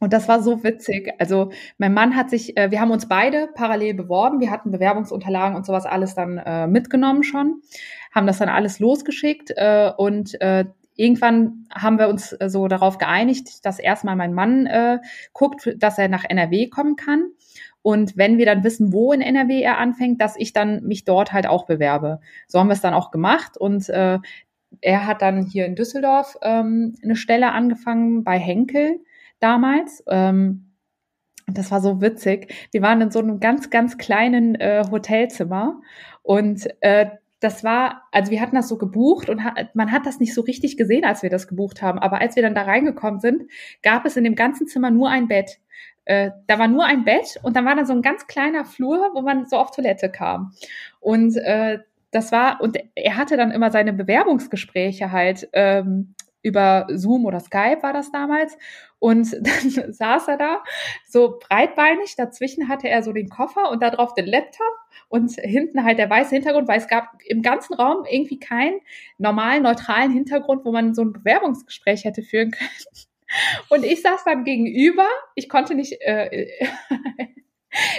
Und 0.00 0.12
das 0.12 0.28
war 0.28 0.42
so 0.42 0.62
witzig. 0.62 1.12
Also 1.18 1.50
mein 1.76 1.92
Mann 1.92 2.16
hat 2.16 2.30
sich, 2.30 2.56
äh, 2.56 2.70
wir 2.70 2.80
haben 2.80 2.90
uns 2.90 3.08
beide 3.08 3.48
parallel 3.54 3.94
beworben. 3.94 4.40
Wir 4.40 4.50
hatten 4.50 4.70
Bewerbungsunterlagen 4.70 5.56
und 5.56 5.66
sowas 5.66 5.86
alles 5.86 6.14
dann 6.14 6.38
äh, 6.38 6.66
mitgenommen 6.66 7.22
schon, 7.22 7.62
haben 8.14 8.26
das 8.26 8.38
dann 8.38 8.48
alles 8.48 8.78
losgeschickt 8.78 9.52
äh, 9.56 9.90
und 9.96 10.40
äh, 10.40 10.66
irgendwann 10.94 11.66
haben 11.72 11.98
wir 11.98 12.08
uns 12.08 12.32
äh, 12.32 12.48
so 12.48 12.68
darauf 12.68 12.98
geeinigt, 12.98 13.64
dass 13.64 13.78
erstmal 13.78 14.16
mein 14.16 14.34
Mann 14.34 14.66
äh, 14.66 14.98
guckt, 15.32 15.74
dass 15.76 15.98
er 15.98 16.08
nach 16.08 16.24
NRW 16.24 16.68
kommen 16.68 16.96
kann. 16.96 17.30
Und 17.82 18.16
wenn 18.16 18.38
wir 18.38 18.46
dann 18.46 18.64
wissen, 18.64 18.92
wo 18.92 19.12
in 19.12 19.20
NRW 19.20 19.62
er 19.62 19.78
anfängt, 19.78 20.20
dass 20.20 20.36
ich 20.36 20.52
dann 20.52 20.82
mich 20.82 21.04
dort 21.04 21.32
halt 21.32 21.46
auch 21.46 21.64
bewerbe. 21.64 22.20
So 22.48 22.58
haben 22.58 22.68
wir 22.68 22.74
es 22.74 22.80
dann 22.80 22.94
auch 22.94 23.10
gemacht 23.10 23.56
und 23.56 23.88
äh, 23.88 24.18
er 24.80 25.06
hat 25.06 25.22
dann 25.22 25.44
hier 25.44 25.64
in 25.64 25.76
Düsseldorf 25.76 26.36
ähm, 26.42 26.94
eine 27.02 27.16
Stelle 27.16 27.52
angefangen 27.52 28.24
bei 28.24 28.38
Henkel 28.38 29.00
damals. 29.40 30.02
Ähm, 30.08 30.74
das 31.46 31.70
war 31.70 31.80
so 31.80 32.00
witzig. 32.00 32.54
Wir 32.72 32.82
waren 32.82 33.00
in 33.00 33.10
so 33.10 33.20
einem 33.20 33.40
ganz, 33.40 33.70
ganz 33.70 33.96
kleinen 33.96 34.54
äh, 34.56 34.84
Hotelzimmer 34.90 35.80
und 36.22 36.68
äh, 36.80 37.06
das 37.40 37.62
war, 37.62 38.02
also 38.10 38.32
wir 38.32 38.40
hatten 38.40 38.56
das 38.56 38.68
so 38.68 38.78
gebucht 38.78 39.30
und 39.30 39.44
hat, 39.44 39.74
man 39.74 39.92
hat 39.92 40.06
das 40.06 40.18
nicht 40.18 40.34
so 40.34 40.40
richtig 40.42 40.76
gesehen, 40.76 41.04
als 41.04 41.22
wir 41.22 41.30
das 41.30 41.46
gebucht 41.46 41.82
haben. 41.82 41.98
Aber 42.00 42.20
als 42.20 42.34
wir 42.34 42.42
dann 42.42 42.54
da 42.54 42.62
reingekommen 42.62 43.20
sind, 43.20 43.44
gab 43.82 44.04
es 44.04 44.16
in 44.16 44.24
dem 44.24 44.34
ganzen 44.34 44.66
Zimmer 44.66 44.90
nur 44.90 45.08
ein 45.08 45.28
Bett. 45.28 45.58
Äh, 46.04 46.32
da 46.48 46.58
war 46.58 46.66
nur 46.66 46.84
ein 46.84 47.04
Bett 47.04 47.38
und 47.42 47.54
dann 47.54 47.64
war 47.64 47.76
da 47.76 47.84
so 47.84 47.92
ein 47.92 48.02
ganz 48.02 48.26
kleiner 48.26 48.64
Flur, 48.64 49.10
wo 49.14 49.22
man 49.22 49.46
so 49.46 49.56
auf 49.56 49.70
Toilette 49.70 50.10
kam. 50.10 50.52
Und 51.00 51.36
äh, 51.36 51.78
das 52.10 52.32
war, 52.32 52.60
und 52.60 52.78
er 52.94 53.16
hatte 53.16 53.36
dann 53.36 53.52
immer 53.52 53.70
seine 53.70 53.92
Bewerbungsgespräche 53.92 55.12
halt 55.12 55.48
ähm, 55.52 56.14
über 56.42 56.86
Zoom 56.90 57.26
oder 57.26 57.40
Skype 57.40 57.82
war 57.82 57.92
das 57.92 58.10
damals. 58.10 58.56
Und 58.98 59.32
dann 59.40 59.92
saß 59.92 60.28
er 60.28 60.36
da 60.36 60.64
so 61.06 61.38
breitbeinig. 61.38 62.16
Dazwischen 62.16 62.68
hatte 62.68 62.88
er 62.88 63.02
so 63.02 63.12
den 63.12 63.28
Koffer 63.28 63.70
und 63.70 63.82
da 63.82 63.90
drauf 63.90 64.14
den 64.14 64.26
Laptop 64.26 64.74
und 65.08 65.32
hinten 65.32 65.84
halt 65.84 65.98
der 65.98 66.10
weiße 66.10 66.34
Hintergrund, 66.34 66.68
weil 66.68 66.78
es 66.78 66.88
gab 66.88 67.12
im 67.26 67.42
ganzen 67.42 67.74
Raum 67.74 68.04
irgendwie 68.08 68.38
keinen 68.38 68.80
normalen, 69.18 69.62
neutralen 69.62 70.12
Hintergrund, 70.12 70.64
wo 70.64 70.72
man 70.72 70.94
so 70.94 71.02
ein 71.02 71.12
Bewerbungsgespräch 71.12 72.04
hätte 72.04 72.22
führen 72.22 72.50
können. 72.50 72.70
Und 73.68 73.84
ich 73.84 74.02
saß 74.02 74.24
dann 74.24 74.44
gegenüber. 74.44 75.06
Ich 75.34 75.48
konnte 75.48 75.74
nicht 75.74 76.00
äh, 76.00 76.48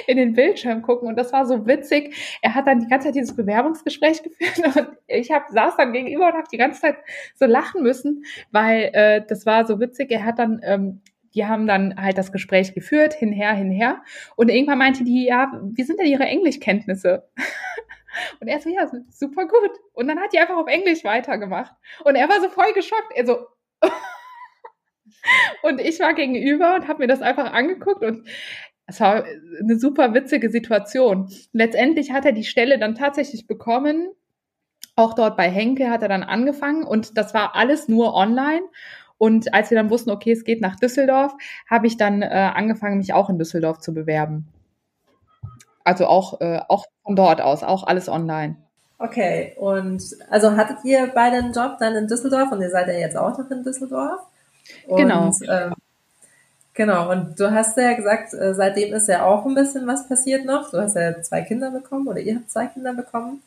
in 0.08 0.18
den 0.18 0.34
Bildschirm 0.34 0.82
gucken 0.82 1.08
und 1.08 1.16
das 1.16 1.32
war 1.32 1.46
so 1.46 1.68
witzig. 1.68 2.16
Er 2.42 2.56
hat 2.56 2.68
dann 2.68 2.80
die 2.80 2.88
ganze 2.88 3.08
Zeit 3.08 3.16
dieses 3.16 3.36
Bewerbungsgespräch 3.36 4.24
geführt 4.24 4.76
und 4.76 4.88
ich 5.08 5.32
hab, 5.32 5.50
saß 5.50 5.78
dann 5.78 5.94
gegenüber 5.94 6.28
und 6.28 6.34
habe 6.34 6.48
die 6.52 6.58
ganze 6.58 6.82
Zeit 6.82 6.98
so 7.36 7.46
lachen 7.46 7.84
müssen, 7.84 8.24
weil 8.52 8.90
äh, 8.94 9.22
das 9.28 9.46
war 9.46 9.66
so 9.66 9.80
witzig. 9.80 10.12
Er 10.12 10.26
hat 10.26 10.40
dann 10.40 10.62
ähm, 10.64 11.02
die 11.36 11.46
haben 11.46 11.68
dann 11.68 11.96
halt 11.96 12.18
das 12.18 12.32
Gespräch 12.32 12.74
geführt, 12.74 13.14
hinher, 13.14 13.54
hinher. 13.54 14.02
Und 14.36 14.50
irgendwann 14.50 14.80
meinte 14.80 15.04
die, 15.04 15.26
ja, 15.26 15.52
wie 15.62 15.84
sind 15.84 16.00
denn 16.00 16.08
ihre 16.08 16.24
Englischkenntnisse? 16.24 17.30
Und 18.40 18.48
er 18.48 18.60
so, 18.60 18.70
ja, 18.70 18.90
super 19.10 19.48
gut. 19.48 19.72
Und 19.94 20.08
dann 20.08 20.20
hat 20.20 20.34
die 20.34 20.40
einfach 20.40 20.58
auf 20.58 20.68
Englisch 20.68 21.04
weitergemacht. 21.04 21.74
Und 22.04 22.16
er 22.16 22.28
war 22.28 22.42
so 22.42 22.50
voll 22.50 22.74
geschockt. 22.74 23.14
Er 23.14 23.26
so, 23.26 23.46
und 25.64 25.80
ich 25.80 26.00
war 26.00 26.14
gegenüber 26.14 26.76
und 26.76 26.88
habe 26.88 27.00
mir 27.00 27.08
das 27.08 27.22
einfach 27.22 27.54
angeguckt 27.54 28.04
und 28.04 28.28
Es 28.90 29.00
war 29.00 29.24
eine 29.62 29.78
super 29.78 30.16
witzige 30.16 30.50
Situation. 30.50 31.32
Letztendlich 31.54 32.12
hat 32.12 32.26
er 32.26 32.32
die 32.32 32.44
Stelle 32.44 32.80
dann 32.80 32.96
tatsächlich 32.96 33.46
bekommen. 33.46 34.10
Auch 34.96 35.14
dort 35.14 35.38
bei 35.38 35.50
Henke 35.50 35.92
hat 35.92 36.02
er 36.02 36.10
dann 36.10 36.24
angefangen 36.24 36.84
und 36.84 37.18
das 37.18 37.34
war 37.36 37.56
alles 37.56 37.88
nur 37.88 38.16
online. 38.16 38.64
Und 39.20 39.54
als 39.54 39.70
wir 39.70 39.78
dann 39.78 39.92
wussten, 39.92 40.10
okay, 40.10 40.32
es 40.32 40.44
geht 40.44 40.60
nach 40.60 40.76
Düsseldorf, 40.76 41.34
habe 41.70 41.86
ich 41.86 41.98
dann 41.98 42.24
äh, 42.24 42.52
angefangen, 42.56 42.98
mich 42.98 43.14
auch 43.14 43.30
in 43.30 43.38
Düsseldorf 43.38 43.80
zu 43.80 43.94
bewerben. 43.94 44.48
Also 45.84 46.08
auch, 46.08 46.42
äh, 46.42 46.62
auch 46.68 46.86
von 47.04 47.16
dort 47.16 47.42
aus, 47.42 47.64
auch 47.64 47.86
alles 47.86 48.10
online. 48.10 48.56
Okay, 48.98 49.56
und 49.58 50.02
also 50.30 50.58
hattet 50.58 50.84
ihr 50.84 51.12
beide 51.14 51.38
einen 51.38 51.54
Job 51.54 51.78
dann 51.80 51.96
in 51.96 52.08
Düsseldorf 52.08 52.52
und 52.52 52.62
ihr 52.62 52.70
seid 52.70 52.88
ja 52.88 52.94
jetzt 52.94 53.16
auch 53.16 53.38
noch 53.38 53.52
in 53.52 53.64
Düsseldorf? 53.64 54.22
Und, 54.88 54.98
genau. 54.98 55.32
Ähm, 55.48 55.74
genau, 56.80 57.12
und 57.12 57.38
du 57.38 57.52
hast 57.52 57.76
ja 57.76 57.92
gesagt, 57.92 58.34
äh, 58.34 58.54
seitdem 58.54 58.94
ist 58.94 59.10
ja 59.10 59.26
auch 59.26 59.46
ein 59.46 59.54
bisschen 59.54 59.86
was 59.86 60.08
passiert 60.08 60.46
noch. 60.46 60.72
Du 60.72 60.78
hast 60.78 60.96
ja 60.96 61.22
zwei 61.22 61.42
Kinder 61.42 61.72
bekommen 61.72 62.08
oder 62.08 62.20
ihr 62.22 62.36
habt 62.36 62.50
zwei 62.50 62.68
Kinder 62.68 62.94
bekommen. 62.94 63.44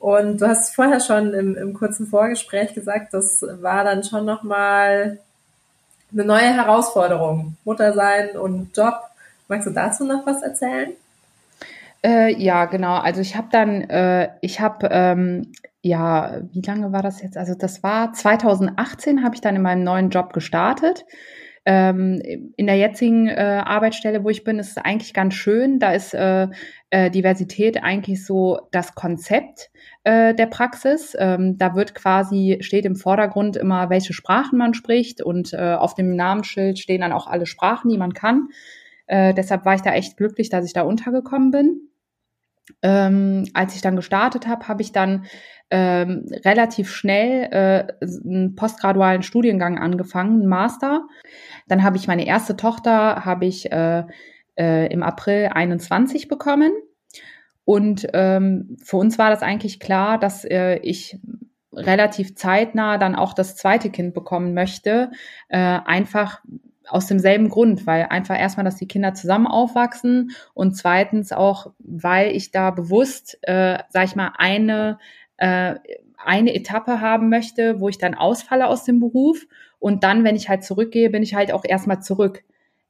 Und 0.00 0.40
du 0.40 0.48
hast 0.48 0.74
vorher 0.74 0.98
schon 0.98 1.32
im, 1.32 1.56
im 1.56 1.74
kurzen 1.74 2.08
Vorgespräch 2.08 2.74
gesagt, 2.74 3.14
das 3.14 3.40
war 3.60 3.84
dann 3.84 4.02
schon 4.02 4.24
nochmal 4.24 5.18
eine 6.12 6.24
neue 6.24 6.54
Herausforderung. 6.54 7.56
Mutter 7.64 7.92
sein 7.92 8.30
und 8.36 8.76
Job. 8.76 8.96
Magst 9.46 9.68
du 9.68 9.70
dazu 9.70 10.04
noch 10.04 10.26
was 10.26 10.42
erzählen? 10.42 10.90
Äh, 12.04 12.34
ja, 12.34 12.64
genau. 12.64 12.96
Also 12.96 13.20
ich 13.20 13.36
habe 13.36 13.46
dann, 13.52 13.82
äh, 13.82 14.30
ich 14.40 14.60
habe, 14.60 14.88
ähm, 14.90 15.52
ja, 15.82 16.38
wie 16.52 16.62
lange 16.62 16.90
war 16.90 17.02
das 17.02 17.22
jetzt? 17.22 17.36
Also 17.36 17.54
das 17.54 17.84
war 17.84 18.12
2018, 18.12 19.22
habe 19.22 19.36
ich 19.36 19.40
dann 19.40 19.54
in 19.54 19.62
meinem 19.62 19.84
neuen 19.84 20.10
Job 20.10 20.32
gestartet. 20.32 21.04
Ähm, 21.68 22.22
in 22.56 22.66
der 22.68 22.76
jetzigen 22.76 23.26
äh, 23.26 23.60
Arbeitsstelle, 23.64 24.22
wo 24.22 24.30
ich 24.30 24.44
bin, 24.44 24.60
ist 24.60 24.70
es 24.70 24.76
eigentlich 24.78 25.12
ganz 25.12 25.34
schön. 25.34 25.80
Da 25.80 25.92
ist 25.92 26.14
äh, 26.14 26.46
äh, 26.90 27.10
Diversität 27.10 27.82
eigentlich 27.82 28.24
so 28.24 28.60
das 28.70 28.94
Konzept 28.94 29.70
äh, 30.04 30.32
der 30.32 30.46
Praxis. 30.46 31.16
Ähm, 31.18 31.58
da 31.58 31.74
wird 31.74 31.96
quasi, 31.96 32.58
steht 32.60 32.84
im 32.84 32.94
Vordergrund 32.94 33.56
immer, 33.56 33.90
welche 33.90 34.12
Sprachen 34.12 34.58
man 34.58 34.74
spricht 34.74 35.20
und 35.20 35.52
äh, 35.54 35.74
auf 35.74 35.94
dem 35.94 36.14
Namensschild 36.14 36.78
stehen 36.78 37.00
dann 37.00 37.12
auch 37.12 37.26
alle 37.26 37.46
Sprachen, 37.46 37.90
die 37.90 37.98
man 37.98 38.14
kann. 38.14 38.48
Äh, 39.08 39.34
deshalb 39.34 39.64
war 39.64 39.74
ich 39.74 39.82
da 39.82 39.92
echt 39.92 40.16
glücklich, 40.16 40.48
dass 40.50 40.64
ich 40.64 40.72
da 40.72 40.82
untergekommen 40.82 41.50
bin. 41.50 41.80
Ähm, 42.82 43.48
als 43.54 43.74
ich 43.74 43.80
dann 43.80 43.96
gestartet 43.96 44.46
habe, 44.46 44.68
habe 44.68 44.82
ich 44.82 44.92
dann 44.92 45.26
ähm, 45.70 46.26
relativ 46.44 46.90
schnell 46.90 47.48
äh, 47.50 48.06
einen 48.24 48.54
postgradualen 48.54 49.22
Studiengang 49.22 49.78
angefangen, 49.78 50.40
einen 50.40 50.48
Master. 50.48 51.06
Dann 51.66 51.82
habe 51.82 51.96
ich 51.96 52.06
meine 52.06 52.26
erste 52.26 52.56
Tochter, 52.56 53.24
habe 53.24 53.46
ich 53.46 53.72
äh, 53.72 54.04
äh, 54.56 54.92
im 54.92 55.02
April 55.02 55.50
21 55.52 56.28
bekommen. 56.28 56.72
Und 57.64 58.06
ähm, 58.12 58.76
für 58.82 58.96
uns 58.96 59.18
war 59.18 59.30
das 59.30 59.42
eigentlich 59.42 59.80
klar, 59.80 60.18
dass 60.18 60.44
äh, 60.44 60.78
ich 60.78 61.18
relativ 61.72 62.36
zeitnah 62.36 62.96
dann 62.96 63.16
auch 63.16 63.34
das 63.34 63.56
zweite 63.56 63.90
Kind 63.90 64.14
bekommen 64.14 64.54
möchte. 64.54 65.10
Äh, 65.48 65.58
einfach 65.58 66.42
aus 66.88 67.06
demselben 67.06 67.48
Grund, 67.48 67.86
weil 67.86 68.04
einfach 68.04 68.38
erstmal, 68.38 68.64
dass 68.64 68.76
die 68.76 68.86
Kinder 68.86 69.14
zusammen 69.14 69.46
aufwachsen 69.46 70.30
und 70.54 70.76
zweitens 70.76 71.32
auch, 71.32 71.72
weil 71.78 72.34
ich 72.34 72.52
da 72.52 72.70
bewusst, 72.70 73.38
äh, 73.42 73.78
sag 73.88 74.04
ich 74.04 74.16
mal, 74.16 74.32
eine 74.38 74.98
äh, 75.36 75.74
eine 76.16 76.54
Etappe 76.54 77.00
haben 77.00 77.28
möchte, 77.28 77.80
wo 77.80 77.88
ich 77.88 77.98
dann 77.98 78.14
ausfalle 78.14 78.66
aus 78.66 78.84
dem 78.84 79.00
Beruf 79.00 79.46
und 79.78 80.02
dann, 80.02 80.24
wenn 80.24 80.36
ich 80.36 80.48
halt 80.48 80.64
zurückgehe, 80.64 81.10
bin 81.10 81.22
ich 81.22 81.34
halt 81.34 81.52
auch 81.52 81.64
erstmal 81.64 82.00
zurück. 82.00 82.42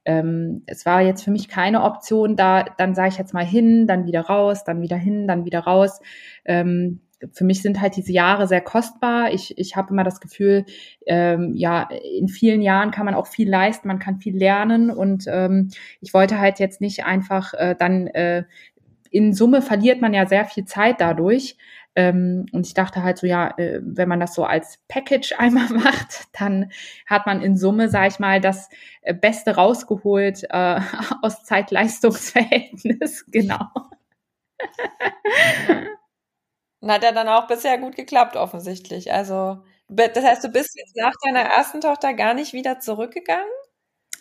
Ähm, 0.05 0.63
es 0.65 0.85
war 0.85 1.01
jetzt 1.01 1.23
für 1.23 1.31
mich 1.31 1.49
keine 1.49 1.83
Option, 1.83 2.35
da 2.37 2.63
dann 2.63 2.95
sage 2.95 3.09
ich 3.09 3.17
jetzt 3.17 3.33
mal 3.33 3.45
hin, 3.45 3.87
dann 3.87 4.05
wieder 4.05 4.21
raus, 4.21 4.63
dann 4.63 4.81
wieder 4.81 4.95
hin, 4.95 5.27
dann 5.27 5.43
wieder 5.45 5.59
raus. 5.59 5.99
Ähm, 6.45 7.01
für 7.33 7.43
mich 7.43 7.61
sind 7.61 7.81
halt 7.81 7.95
diese 7.95 8.11
Jahre 8.11 8.47
sehr 8.47 8.61
kostbar. 8.61 9.33
Ich, 9.33 9.57
ich 9.57 9.75
habe 9.75 9.91
immer 9.91 10.03
das 10.03 10.21
Gefühl, 10.21 10.65
ähm, 11.07 11.53
ja, 11.55 11.89
in 12.17 12.27
vielen 12.27 12.61
Jahren 12.61 12.91
kann 12.91 13.05
man 13.05 13.15
auch 13.15 13.27
viel 13.27 13.49
leisten, 13.49 13.87
man 13.87 13.99
kann 13.99 14.19
viel 14.19 14.37
lernen 14.37 14.91
und 14.91 15.25
ähm, 15.27 15.69
ich 15.99 16.13
wollte 16.13 16.39
halt 16.39 16.59
jetzt 16.59 16.79
nicht 16.79 17.05
einfach 17.05 17.53
äh, 17.53 17.75
dann 17.77 18.07
äh, 18.07 18.43
in 19.09 19.33
Summe 19.33 19.61
verliert 19.61 20.01
man 20.01 20.13
ja 20.13 20.25
sehr 20.25 20.45
viel 20.45 20.65
Zeit 20.65 21.01
dadurch. 21.01 21.57
Ähm, 21.97 22.45
und 22.51 22.67
ich 22.67 22.75
dachte 22.75 23.01
halt 23.01 23.17
so, 23.17 23.25
ja, 23.25 23.57
äh, 23.57 23.79
wenn 23.81 24.07
man 24.07 24.19
das 24.19 24.35
so 24.35 24.43
als 24.45 24.77
Package 24.87 25.33
einmal 25.39 25.67
macht, 25.69 26.25
dann 26.39 26.71
hat 27.07 27.25
man 27.25 27.41
in 27.41 27.57
Summe, 27.57 27.89
sage 27.89 28.09
ich 28.09 28.19
mal, 28.19 28.39
das 28.39 28.69
äh, 29.01 29.15
Beste 29.15 29.55
rausgeholt 29.55 30.43
äh, 30.49 30.79
aus 31.23 31.43
Zeit-Leistungs-Verhältnis. 31.43 33.25
Genau. 33.31 33.59
Hat 36.85 37.03
ja 37.03 37.11
dann 37.11 37.27
auch 37.27 37.47
bisher 37.47 37.77
gut 37.77 37.95
geklappt, 37.95 38.35
offensichtlich. 38.35 39.11
Also, 39.11 39.63
das 39.89 40.23
heißt, 40.23 40.43
du 40.43 40.49
bist 40.49 40.75
jetzt 40.77 40.95
nach 40.95 41.13
deiner 41.23 41.41
ersten 41.41 41.81
Tochter 41.81 42.13
gar 42.13 42.33
nicht 42.33 42.53
wieder 42.53 42.79
zurückgegangen? 42.79 43.47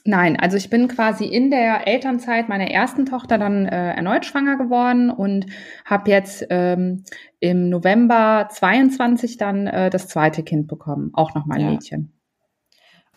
Nein, 0.06 0.38
also 0.38 0.56
ich 0.56 0.70
bin 0.70 0.88
quasi 0.88 1.24
in 1.24 1.50
der 1.50 1.86
Elternzeit 1.86 2.48
meiner 2.48 2.70
ersten 2.70 3.06
Tochter 3.06 3.38
dann 3.38 3.66
äh, 3.66 3.94
erneut 3.94 4.24
schwanger 4.24 4.56
geworden 4.56 5.10
und 5.10 5.46
habe 5.84 6.10
jetzt 6.10 6.46
ähm, 6.50 7.04
im 7.40 7.68
November 7.68 8.48
22 8.50 9.36
dann 9.36 9.66
äh, 9.66 9.90
das 9.90 10.08
zweite 10.08 10.42
Kind 10.42 10.68
bekommen, 10.68 11.10
auch 11.12 11.34
noch 11.34 11.46
mein 11.46 11.60
ja. 11.60 11.70
Mädchen. 11.70 12.15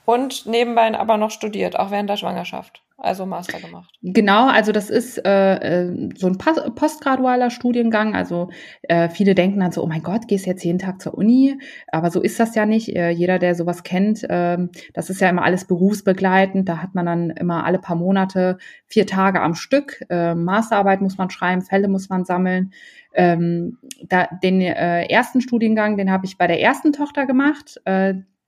Und 0.09 0.47
nebenbei 0.47 0.97
aber 0.97 1.17
noch 1.17 1.29
studiert, 1.29 1.77
auch 1.77 1.91
während 1.91 2.09
der 2.09 2.17
Schwangerschaft 2.17 2.81
also 2.97 3.25
Master 3.27 3.59
gemacht. 3.59 3.93
Genau, 4.01 4.47
also 4.47 4.71
das 4.71 4.89
ist 4.89 5.23
äh, 5.25 5.83
äh 5.85 6.09
so 6.17 6.27
ein 6.27 6.37
postgradualer 6.37 7.49
Studiengang. 7.49 8.15
Also 8.15 8.49
äh, 8.81 9.09
viele 9.09 9.35
denken 9.35 9.59
dann 9.59 9.71
so, 9.71 9.83
oh 9.83 9.87
mein 9.87 10.03
Gott, 10.03 10.27
gehst 10.27 10.47
jetzt 10.47 10.63
jeden 10.63 10.79
Tag 10.79 10.99
zur 10.99 11.13
Uni. 11.13 11.59
Aber 11.91 12.11
so 12.11 12.21
ist 12.21 12.39
das 12.39 12.55
ja 12.55 12.65
nicht. 12.65 12.95
Äh, 12.95 13.11
jeder, 13.11 13.39
der 13.39 13.53
sowas 13.53 13.83
kennt, 13.83 14.23
äh, 14.23 14.57
das 14.93 15.11
ist 15.11 15.21
ja 15.21 15.29
immer 15.29 15.43
alles 15.43 15.65
berufsbegleitend. 15.65 16.67
Da 16.67 16.81
hat 16.81 16.95
man 16.95 17.05
dann 17.05 17.29
immer 17.29 17.65
alle 17.65 17.79
paar 17.79 17.95
Monate 17.95 18.57
vier 18.87 19.07
Tage 19.07 19.41
am 19.41 19.55
Stück. 19.55 20.03
Äh, 20.09 20.35
Masterarbeit 20.35 21.01
muss 21.01 21.17
man 21.17 21.29
schreiben, 21.29 21.61
Fälle 21.61 21.87
muss 21.87 22.09
man 22.09 22.25
sammeln. 22.25 22.73
Ähm, 23.13 23.77
da, 24.07 24.27
den 24.43 24.59
äh, 24.59 25.05
ersten 25.05 25.41
Studiengang, 25.41 25.97
den 25.97 26.11
habe 26.11 26.25
ich 26.25 26.37
bei 26.37 26.47
der 26.47 26.59
ersten 26.61 26.93
Tochter 26.93 27.25
gemacht. 27.25 27.79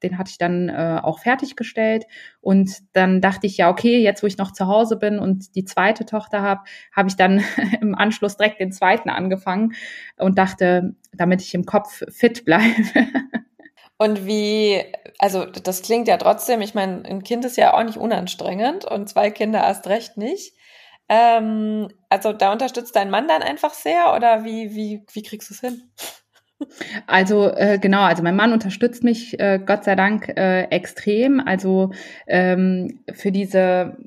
Den 0.03 0.17
hatte 0.17 0.31
ich 0.31 0.38
dann 0.38 0.70
äh, 0.70 1.00
auch 1.01 1.20
fertiggestellt. 1.20 2.05
Und 2.39 2.72
dann 2.93 3.22
dachte 3.22 3.48
ich, 3.48 3.58
ja, 3.58 3.70
okay, 3.70 4.01
jetzt 4.01 4.24
wo 4.24 4.27
ich 4.27 4.38
noch 4.38 4.51
zu 4.51 4.67
Hause 4.67 4.98
bin 4.98 5.20
und 5.20 5.55
die 5.55 5.65
zweite 5.65 6.05
Tochter 6.05 6.41
habe, 6.41 6.62
habe 6.96 7.10
ich 7.10 7.15
dann 7.15 7.43
im 7.81 7.96
Anschluss 7.96 8.38
direkt 8.38 8.60
den 8.60 8.72
zweiten 8.72 9.10
angefangen 9.10 9.74
und 10.17 10.38
dachte, 10.38 10.96
damit 11.13 11.41
ich 11.41 11.53
im 11.53 11.65
Kopf 11.65 12.03
fit 12.10 12.46
bleibe. 12.46 12.84
Und 13.98 14.25
wie, 14.25 14.84
also 15.20 15.46
das 15.46 15.84
klingt 15.84 16.08
ja 16.08 16.17
trotzdem, 16.17 16.62
ich 16.62 16.74
meine, 16.74 17.05
ein 17.05 17.22
Kind 17.22 17.46
ist 17.46 17.55
ja 17.55 17.75
auch 17.75 17.84
nicht 17.84 17.98
unanstrengend 17.98 18.84
und 18.84 19.08
zwei 19.08 19.29
Kinder 19.29 19.60
erst 19.60 19.86
recht 19.86 20.17
nicht. 20.17 20.55
Ähm, 21.08 21.88
also 22.10 22.34
da 22.34 22.51
unterstützt 22.51 22.96
dein 22.96 23.12
Mann 23.12 23.27
dann 23.27 23.43
einfach 23.43 23.75
sehr 23.75 24.15
oder 24.15 24.43
wie, 24.43 24.74
wie, 24.74 25.05
wie 25.13 25.22
kriegst 25.22 25.51
du 25.51 25.53
es 25.53 25.60
hin? 25.60 25.91
Also 27.08 27.50
äh, 27.50 27.80
genau, 27.80 28.03
also 28.03 28.24
mein 28.24 28.36
Mann 28.36 28.53
unterstützt 28.53 29.03
mich 29.03 29.39
äh, 29.39 29.60
Gott 29.65 29.84
sei 29.84 29.96
Dank 29.96 30.30
äh, 30.30 30.63
extrem. 30.65 31.39
Also 31.39 31.91
ähm, 32.27 33.00
für 33.13 33.32
diese 33.32 33.98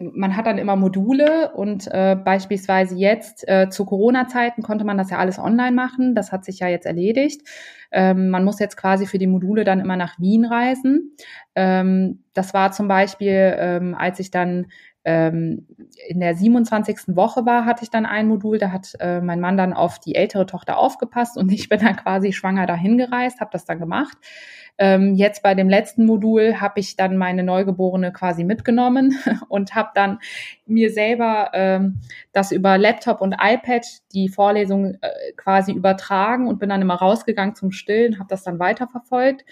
man 0.00 0.36
hat 0.36 0.46
dann 0.46 0.58
immer 0.58 0.76
Module 0.76 1.52
und 1.54 1.88
äh, 1.90 2.16
beispielsweise 2.16 2.94
jetzt 2.96 3.48
äh, 3.48 3.68
zu 3.68 3.84
Corona-Zeiten 3.84 4.62
konnte 4.62 4.84
man 4.84 4.98
das 4.98 5.10
ja 5.10 5.18
alles 5.18 5.38
online 5.38 5.72
machen. 5.72 6.14
Das 6.14 6.32
hat 6.32 6.44
sich 6.44 6.60
ja 6.60 6.68
jetzt 6.68 6.86
erledigt. 6.86 7.42
Ähm, 7.90 8.28
man 8.30 8.44
muss 8.44 8.58
jetzt 8.58 8.76
quasi 8.76 9.06
für 9.06 9.18
die 9.18 9.26
Module 9.26 9.64
dann 9.64 9.80
immer 9.80 9.96
nach 9.96 10.18
Wien 10.18 10.44
reisen. 10.44 11.16
Ähm, 11.54 12.22
das 12.34 12.54
war 12.54 12.72
zum 12.72 12.86
Beispiel, 12.86 13.56
ähm, 13.58 13.94
als 13.94 14.20
ich 14.20 14.30
dann 14.30 14.66
ähm, 15.08 15.66
in 16.06 16.20
der 16.20 16.34
27. 16.34 17.16
Woche 17.16 17.46
war, 17.46 17.64
hatte 17.64 17.82
ich 17.82 17.88
dann 17.88 18.04
ein 18.04 18.28
Modul, 18.28 18.58
da 18.58 18.70
hat 18.70 18.92
äh, 19.00 19.22
mein 19.22 19.40
Mann 19.40 19.56
dann 19.56 19.72
auf 19.72 19.98
die 19.98 20.14
ältere 20.14 20.44
Tochter 20.44 20.76
aufgepasst 20.76 21.38
und 21.38 21.50
ich 21.50 21.70
bin 21.70 21.80
dann 21.80 21.96
quasi 21.96 22.34
schwanger 22.34 22.66
dahin 22.66 22.98
gereist, 22.98 23.40
habe 23.40 23.50
das 23.50 23.64
dann 23.64 23.78
gemacht. 23.78 24.18
Ähm, 24.76 25.14
jetzt 25.14 25.42
bei 25.42 25.54
dem 25.54 25.70
letzten 25.70 26.04
Modul 26.04 26.60
habe 26.60 26.78
ich 26.78 26.94
dann 26.94 27.16
meine 27.16 27.42
Neugeborene 27.42 28.12
quasi 28.12 28.44
mitgenommen 28.44 29.16
und 29.48 29.74
habe 29.74 29.88
dann 29.94 30.18
mir 30.66 30.92
selber 30.92 31.52
ähm, 31.54 32.00
das 32.32 32.52
über 32.52 32.76
Laptop 32.76 33.22
und 33.22 33.36
iPad 33.40 33.86
die 34.12 34.28
Vorlesung 34.28 34.98
äh, 35.00 35.32
quasi 35.38 35.72
übertragen 35.72 36.48
und 36.48 36.58
bin 36.58 36.68
dann 36.68 36.82
immer 36.82 36.96
rausgegangen 36.96 37.54
zum 37.54 37.72
Stillen, 37.72 38.18
habe 38.18 38.28
das 38.28 38.42
dann 38.42 38.58
weiterverfolgt. 38.58 39.46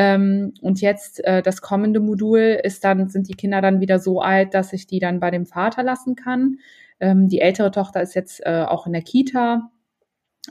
Ähm, 0.00 0.54
und 0.60 0.80
jetzt 0.80 1.24
äh, 1.24 1.42
das 1.42 1.60
kommende 1.60 1.98
Modul 1.98 2.60
ist 2.62 2.84
dann, 2.84 3.08
sind 3.08 3.28
die 3.28 3.34
Kinder 3.34 3.60
dann 3.60 3.80
wieder 3.80 3.98
so 3.98 4.20
alt, 4.20 4.54
dass 4.54 4.72
ich 4.72 4.86
die 4.86 5.00
dann 5.00 5.18
bei 5.18 5.32
dem 5.32 5.44
Vater 5.44 5.82
lassen 5.82 6.14
kann. 6.14 6.58
Ähm, 7.00 7.26
die 7.26 7.40
ältere 7.40 7.72
Tochter 7.72 8.00
ist 8.00 8.14
jetzt 8.14 8.40
äh, 8.46 8.62
auch 8.62 8.86
in 8.86 8.92
der 8.92 9.02
Kita. 9.02 9.72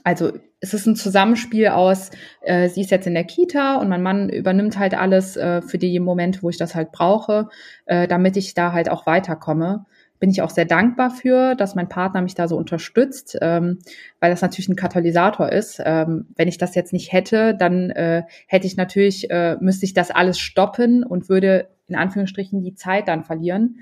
Also 0.04 0.34
es 0.60 0.74
ist 0.74 0.86
ein 0.86 0.98
Zusammenspiel 0.98 1.70
aus, 1.70 2.12
äh, 2.42 2.68
sie 2.68 2.82
ist 2.82 2.92
jetzt 2.92 3.08
in 3.08 3.13
der 3.13 3.24
Kita 3.24 3.77
und 3.77 3.88
mein 3.88 4.04
Mann 4.04 4.27
übernimmt 4.27 4.77
halt 4.77 4.94
alles 4.94 5.38
äh, 5.38 5.62
für 5.62 5.77
die 5.77 5.98
Momente, 6.01 6.44
wo 6.44 6.50
ich 6.50 6.58
das 6.58 6.75
halt 6.75 6.92
brauche, 6.92 7.48
äh, 7.86 8.06
damit 8.06 8.36
ich 8.36 8.54
da 8.54 8.74
halt 8.74 8.89
auch 8.89 9.06
weiterkomme. 9.06 9.86
Bin 10.20 10.30
ich 10.30 10.42
auch 10.42 10.50
sehr 10.50 10.66
dankbar 10.66 11.12
für, 11.12 11.56
dass 11.56 11.76
mein 11.76 11.90
Partner 11.90 12.22
mich 12.22 12.36
da 12.36 12.48
so 12.48 12.58
unterstützt, 12.58 13.38
ähm, 13.42 13.80
weil 14.20 14.32
das 14.32 14.42
natürlich 14.42 14.70
ein 14.70 14.76
Katalysator 14.76 15.50
ist. 15.50 15.82
Ähm, 15.84 16.28
wenn 16.36 16.48
ich 16.48 16.58
das 16.58 16.76
jetzt 16.76 16.94
nicht 16.94 17.12
hätte, 17.12 17.56
dann 17.56 17.90
äh, 17.92 18.24
hätte 18.48 18.68
ich 18.68 18.78
natürlich, 18.78 19.30
äh, 19.30 19.58
müsste 19.60 19.86
ich 19.86 19.94
das 19.94 20.12
alles 20.12 20.40
stoppen 20.40 21.04
und 21.04 21.30
würde 21.30 21.70
in 21.88 21.96
Anführungsstrichen 21.96 22.64
die 22.64 22.76
Zeit 22.76 23.08
dann 23.08 23.24
verlieren, 23.24 23.80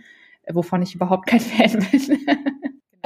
wovon 0.52 0.82
ich 0.82 0.96
überhaupt 0.96 1.28
kein 1.28 1.40
Fan 1.42 1.86
bin. 1.92 2.20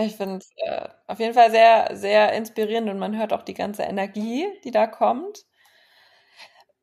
Ich 0.02 0.16
finde 0.16 0.38
es 0.38 0.50
äh, 0.56 0.88
auf 1.08 1.20
jeden 1.20 1.34
Fall 1.34 1.52
sehr, 1.52 1.90
sehr 1.94 2.34
inspirierend 2.34 2.90
und 2.90 3.00
man 3.00 3.18
hört 3.18 3.34
auch 3.34 3.44
die 3.44 3.54
ganze 3.54 3.84
Energie, 3.84 4.46
die 4.64 4.72
da 4.72 4.88
kommt. 4.88 5.46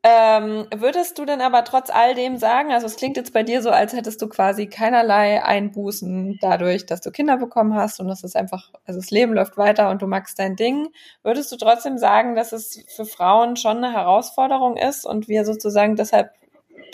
Ähm, 0.02 0.68
würdest 0.72 1.18
du 1.18 1.24
denn 1.24 1.40
aber 1.40 1.64
trotz 1.64 1.90
all 1.90 2.14
dem 2.14 2.36
sagen, 2.36 2.70
also 2.70 2.86
es 2.86 2.96
klingt 2.96 3.16
jetzt 3.16 3.32
bei 3.32 3.42
dir 3.42 3.60
so, 3.60 3.70
als 3.70 3.92
hättest 3.92 4.22
du 4.22 4.28
quasi 4.28 4.68
keinerlei 4.68 5.42
Einbußen 5.42 6.38
dadurch, 6.40 6.86
dass 6.86 7.00
du 7.00 7.10
Kinder 7.10 7.36
bekommen 7.38 7.74
hast 7.74 7.98
und 7.98 8.06
das 8.06 8.22
ist 8.22 8.36
einfach, 8.36 8.70
also 8.84 9.00
das 9.00 9.10
Leben 9.10 9.32
läuft 9.32 9.56
weiter 9.56 9.90
und 9.90 10.02
du 10.02 10.06
magst 10.06 10.38
dein 10.38 10.54
Ding. 10.54 10.88
Würdest 11.24 11.50
du 11.50 11.56
trotzdem 11.56 11.98
sagen, 11.98 12.36
dass 12.36 12.52
es 12.52 12.84
für 12.94 13.04
Frauen 13.04 13.56
schon 13.56 13.78
eine 13.78 13.92
Herausforderung 13.92 14.76
ist 14.76 15.04
und 15.04 15.26
wir 15.26 15.44
sozusagen 15.44 15.96
deshalb 15.96 16.30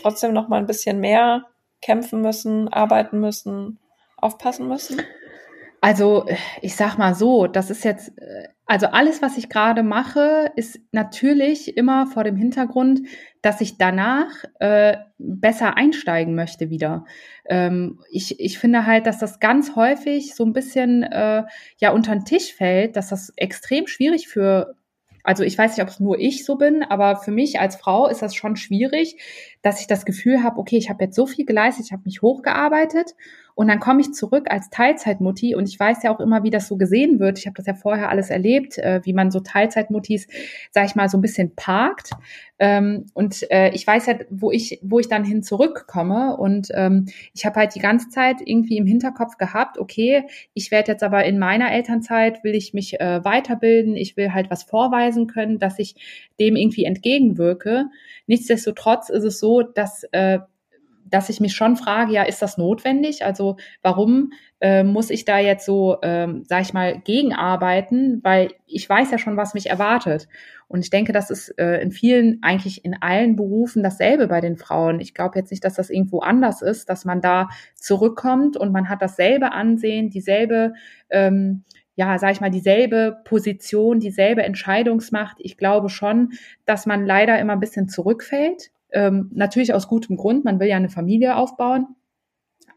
trotzdem 0.01 0.33
noch 0.33 0.49
mal 0.49 0.59
ein 0.59 0.67
bisschen 0.67 0.99
mehr 0.99 1.45
kämpfen 1.83 2.23
müssen, 2.23 2.69
arbeiten 2.73 3.21
müssen, 3.21 3.79
aufpassen 4.17 4.69
müssen? 4.69 5.03
Also 5.85 6.27
ich 6.61 6.77
sag 6.77 6.97
mal 6.97 7.12
so, 7.17 7.49
das 7.49 7.69
ist 7.69 7.85
jetzt, 7.85 8.12
also 8.67 8.87
alles, 8.87 9.21
was 9.21 9.37
ich 9.37 9.49
gerade 9.49 9.83
mache, 9.83 10.53
ist 10.55 10.79
natürlich 10.93 11.77
immer 11.77 12.07
vor 12.07 12.23
dem 12.23 12.37
Hintergrund, 12.37 13.01
dass 13.43 13.61
ich 13.61 13.79
danach 13.79 14.29
äh, 14.61 14.97
besser 15.19 15.77
einsteigen 15.77 16.37
möchte 16.37 16.71
wieder. 16.71 17.05
Ähm, 17.47 17.99
ich, 18.12 18.39
ich 18.39 18.61
finde 18.61 18.87
halt, 18.87 19.07
dass 19.07 19.19
das 19.19 19.41
ganz 19.41 19.75
häufig 19.75 20.37
so 20.37 20.45
ein 20.45 20.53
bisschen 20.53 21.03
äh, 21.03 21.43
ja 21.79 21.91
unter 21.91 22.12
den 22.12 22.25
Tisch 22.25 22.55
fällt, 22.55 22.95
dass 22.95 23.09
das 23.09 23.33
extrem 23.35 23.89
schwierig 23.89 24.29
für 24.29 24.77
also 25.25 25.45
ich 25.45 25.57
weiß 25.57 25.77
nicht, 25.77 25.83
ob 25.83 25.89
es 25.89 26.01
nur 26.01 26.19
ich 26.19 26.45
so 26.45 26.57
bin, 26.57 26.83
aber 26.83 27.17
für 27.17 27.31
mich 27.31 27.61
als 27.61 27.77
Frau 27.77 28.09
ist 28.09 28.23
das 28.23 28.35
schon 28.35 28.57
schwierig, 28.57 29.17
dass 29.62 29.81
ich 29.81 29.87
das 29.87 30.04
Gefühl 30.04 30.42
habe, 30.42 30.59
okay, 30.59 30.76
ich 30.76 30.90
habe 30.90 31.04
jetzt 31.04 31.16
so 31.16 31.26
viel 31.26 31.47
geleistet, 31.47 31.87
ich 31.87 31.92
habe 31.92 32.02
mich 32.04 32.21
hochgearbeitet 32.21 33.14
und 33.54 33.69
dann 33.69 33.81
komme 33.81 34.00
ich 34.00 34.12
zurück 34.14 34.47
als 34.50 34.71
Teilzeitmutti 34.71 35.54
und 35.54 35.69
ich 35.69 35.78
weiß 35.78 36.02
ja 36.02 36.14
auch 36.14 36.21
immer, 36.21 36.42
wie 36.42 36.50
das 36.50 36.69
so 36.69 36.76
gesehen 36.76 37.21
wird. 37.21 37.38
Ich 37.38 37.47
habe 37.47 37.54
das 37.54 37.66
ja 37.66 37.75
vorher 37.75 38.09
alles 38.09 38.31
erlebt, 38.31 38.78
äh, 38.78 39.00
wie 39.04 39.12
man 39.12 39.31
so 39.31 39.40
Teilzeitmuttis, 39.40 40.26
sag 40.71 40.87
ich 40.87 40.95
mal, 40.95 41.09
so 41.09 41.19
ein 41.19 41.21
bisschen 41.21 41.54
parkt. 41.54 42.11
Ähm, 42.59 43.07
und 43.12 43.50
äh, 43.50 43.71
ich 43.71 43.87
weiß 43.87 44.07
ja, 44.07 44.14
wo 44.31 44.50
ich, 44.50 44.78
wo 44.83 45.00
ich 45.00 45.09
dann 45.09 45.25
hin 45.25 45.42
zurückkomme. 45.42 46.37
Und 46.37 46.69
ähm, 46.75 47.07
ich 47.35 47.45
habe 47.45 47.61
halt 47.61 47.75
die 47.75 47.81
ganze 47.81 48.09
Zeit 48.09 48.37
irgendwie 48.42 48.78
im 48.78 48.87
Hinterkopf 48.87 49.37
gehabt, 49.37 49.78
okay, 49.78 50.25
ich 50.54 50.71
werde 50.71 50.92
jetzt 50.92 51.02
aber 51.02 51.25
in 51.25 51.38
meiner 51.38 51.73
Elternzeit, 51.73 52.42
will 52.45 52.54
ich 52.54 52.73
mich 52.73 53.00
äh, 53.00 53.23
weiterbilden, 53.23 53.97
ich 53.97 54.16
will 54.16 54.33
halt 54.33 54.50
was 54.50 54.62
vorweisen 54.62 55.26
können, 55.26 55.59
dass 55.59 55.78
ich 55.78 55.97
dem 56.40 56.57
irgendwie 56.57 56.85
entgegenwirke. 56.85 57.87
Nichtsdestotrotz 58.26 59.11
ist 59.11 59.25
es 59.25 59.40
so, 59.40 59.52
dass 59.61 60.05
äh, 60.13 60.39
dass 61.13 61.29
ich 61.29 61.41
mich 61.41 61.55
schon 61.55 61.77
frage, 61.77 62.13
ja, 62.13 62.23
ist 62.23 62.41
das 62.41 62.57
notwendig? 62.57 63.25
Also 63.25 63.57
warum 63.83 64.33
äh, 64.61 64.83
muss 64.83 65.11
ich 65.11 65.27
da 65.27 65.39
jetzt 65.39 65.67
so, 65.67 65.99
ähm, 66.03 66.45
sag 66.49 66.63
ich 66.63 66.73
mal, 66.73 67.01
gegenarbeiten? 67.01 68.21
Weil 68.23 68.49
ich 68.67 68.89
weiß 68.89 69.11
ja 69.11 69.19
schon, 69.19 69.37
was 69.37 69.53
mich 69.53 69.69
erwartet. 69.69 70.27
Und 70.69 70.81
ich 70.81 70.88
denke, 70.88 71.12
das 71.12 71.31
ist 71.31 71.51
äh, 71.59 71.83
in 71.83 71.93
vielen, 71.93 72.38
eigentlich 72.43 72.85
in 72.85 72.97
allen 73.03 73.37
Berufen 73.37 73.83
dasselbe 73.83 74.27
bei 74.27 74.41
den 74.41 74.57
Frauen. 74.57 75.01
Ich 75.01 75.12
glaube 75.12 75.38
jetzt 75.38 75.51
nicht, 75.51 75.65
dass 75.65 75.75
das 75.75 75.91
irgendwo 75.91 76.21
anders 76.21 76.62
ist, 76.62 76.88
dass 76.88 77.05
man 77.05 77.21
da 77.21 77.51
zurückkommt 77.75 78.57
und 78.57 78.73
man 78.73 78.88
hat 78.88 79.03
dasselbe 79.03 79.53
Ansehen, 79.53 80.09
dieselbe 80.09 80.73
ähm, 81.11 81.65
ja, 81.95 82.19
sag 82.19 82.33
ich 82.33 82.41
mal, 82.41 82.51
dieselbe 82.51 83.19
Position, 83.25 84.01
dieselbe 84.01 84.45
Entscheidungsmacht. 84.45 85.37
Ich 85.41 85.59
glaube 85.59 85.91
schon, 85.91 86.31
dass 86.65 86.87
man 86.87 87.05
leider 87.05 87.38
immer 87.38 87.53
ein 87.53 87.61
bisschen 87.61 87.91
zurückfällt 87.91 88.71
ähm, 88.92 89.31
natürlich 89.33 89.74
aus 89.74 89.88
gutem 89.88 90.16
Grund, 90.16 90.44
man 90.44 90.61
will 90.61 90.68
ja 90.68 90.76
eine 90.76 90.88
Familie 90.88 91.37
aufbauen. 91.37 91.87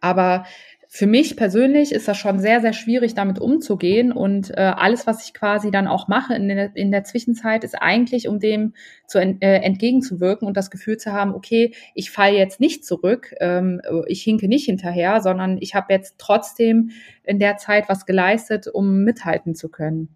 Aber 0.01 0.45
für 0.88 1.08
mich 1.08 1.36
persönlich 1.36 1.91
ist 1.91 2.08
das 2.08 2.17
schon 2.17 2.39
sehr, 2.39 2.62
sehr 2.62 2.71
schwierig, 2.71 3.15
damit 3.15 3.39
umzugehen. 3.39 4.12
Und 4.12 4.51
äh, 4.51 4.62
alles, 4.62 5.06
was 5.08 5.25
ich 5.25 5.34
quasi 5.34 5.71
dann 5.71 5.88
auch 5.88 6.08
mache 6.08 6.36
in 6.36 6.47
der, 6.47 6.75
in 6.75 6.91
der 6.91 7.04
Zwischenzeit, 7.04 7.63
ist 7.63 7.75
eigentlich, 7.75 8.28
um 8.28 8.39
dem 8.39 8.73
zu 9.08 9.19
äh, 9.19 9.36
entgegenzuwirken 9.39 10.47
und 10.47 10.56
das 10.56 10.71
Gefühl 10.71 10.97
zu 10.97 11.12
haben, 11.12 11.34
okay, 11.34 11.73
ich 11.95 12.12
falle 12.12 12.38
jetzt 12.38 12.60
nicht 12.60 12.86
zurück, 12.86 13.34
ähm, 13.41 13.82
ich 14.08 14.21
hinke 14.23 14.47
nicht 14.47 14.65
hinterher, 14.65 15.21
sondern 15.21 15.58
ich 15.60 15.75
habe 15.75 15.91
jetzt 15.91 16.15
trotzdem 16.17 16.91
in 17.23 17.39
der 17.39 17.58
Zeit 17.58 17.89
was 17.89 18.06
geleistet, 18.06 18.67
um 18.67 19.04
mithalten 19.04 19.56
zu 19.56 19.69
können 19.69 20.15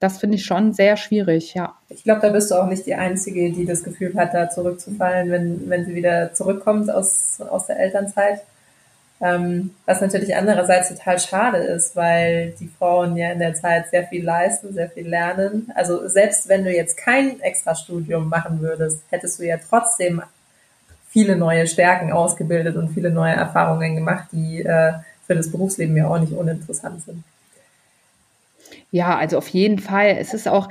das 0.00 0.18
finde 0.18 0.36
ich 0.36 0.44
schon 0.44 0.72
sehr 0.72 0.96
schwierig, 0.96 1.54
ja. 1.54 1.74
Ich 1.88 2.04
glaube, 2.04 2.20
da 2.20 2.28
bist 2.30 2.50
du 2.50 2.54
auch 2.54 2.66
nicht 2.66 2.86
die 2.86 2.94
Einzige, 2.94 3.50
die 3.50 3.66
das 3.66 3.82
Gefühl 3.82 4.14
hat, 4.14 4.32
da 4.32 4.48
zurückzufallen, 4.48 5.30
wenn, 5.30 5.68
wenn 5.68 5.84
sie 5.84 5.94
wieder 5.94 6.32
zurückkommt 6.34 6.90
aus, 6.90 7.40
aus 7.40 7.66
der 7.66 7.78
Elternzeit. 7.80 8.40
Ähm, 9.20 9.74
was 9.84 10.00
natürlich 10.00 10.36
andererseits 10.36 10.90
total 10.90 11.18
schade 11.18 11.58
ist, 11.58 11.96
weil 11.96 12.54
die 12.60 12.68
Frauen 12.68 13.16
ja 13.16 13.32
in 13.32 13.40
der 13.40 13.54
Zeit 13.54 13.90
sehr 13.90 14.06
viel 14.06 14.24
leisten, 14.24 14.72
sehr 14.72 14.88
viel 14.88 15.08
lernen. 15.08 15.72
Also 15.74 16.06
selbst 16.06 16.48
wenn 16.48 16.62
du 16.62 16.72
jetzt 16.72 16.96
kein 16.96 17.40
Extrastudium 17.40 18.28
machen 18.28 18.60
würdest, 18.60 19.02
hättest 19.10 19.40
du 19.40 19.44
ja 19.44 19.56
trotzdem 19.56 20.22
viele 21.10 21.34
neue 21.34 21.66
Stärken 21.66 22.12
ausgebildet 22.12 22.76
und 22.76 22.90
viele 22.90 23.10
neue 23.10 23.32
Erfahrungen 23.32 23.96
gemacht, 23.96 24.28
die 24.30 24.62
äh, 24.62 24.92
für 25.26 25.34
das 25.34 25.50
Berufsleben 25.50 25.96
ja 25.96 26.06
auch 26.06 26.20
nicht 26.20 26.32
uninteressant 26.32 27.02
sind. 27.02 27.24
Ja, 28.90 29.16
also 29.16 29.38
auf 29.38 29.48
jeden 29.48 29.78
Fall. 29.78 30.16
Es 30.18 30.34
ist 30.34 30.48
auch, 30.48 30.68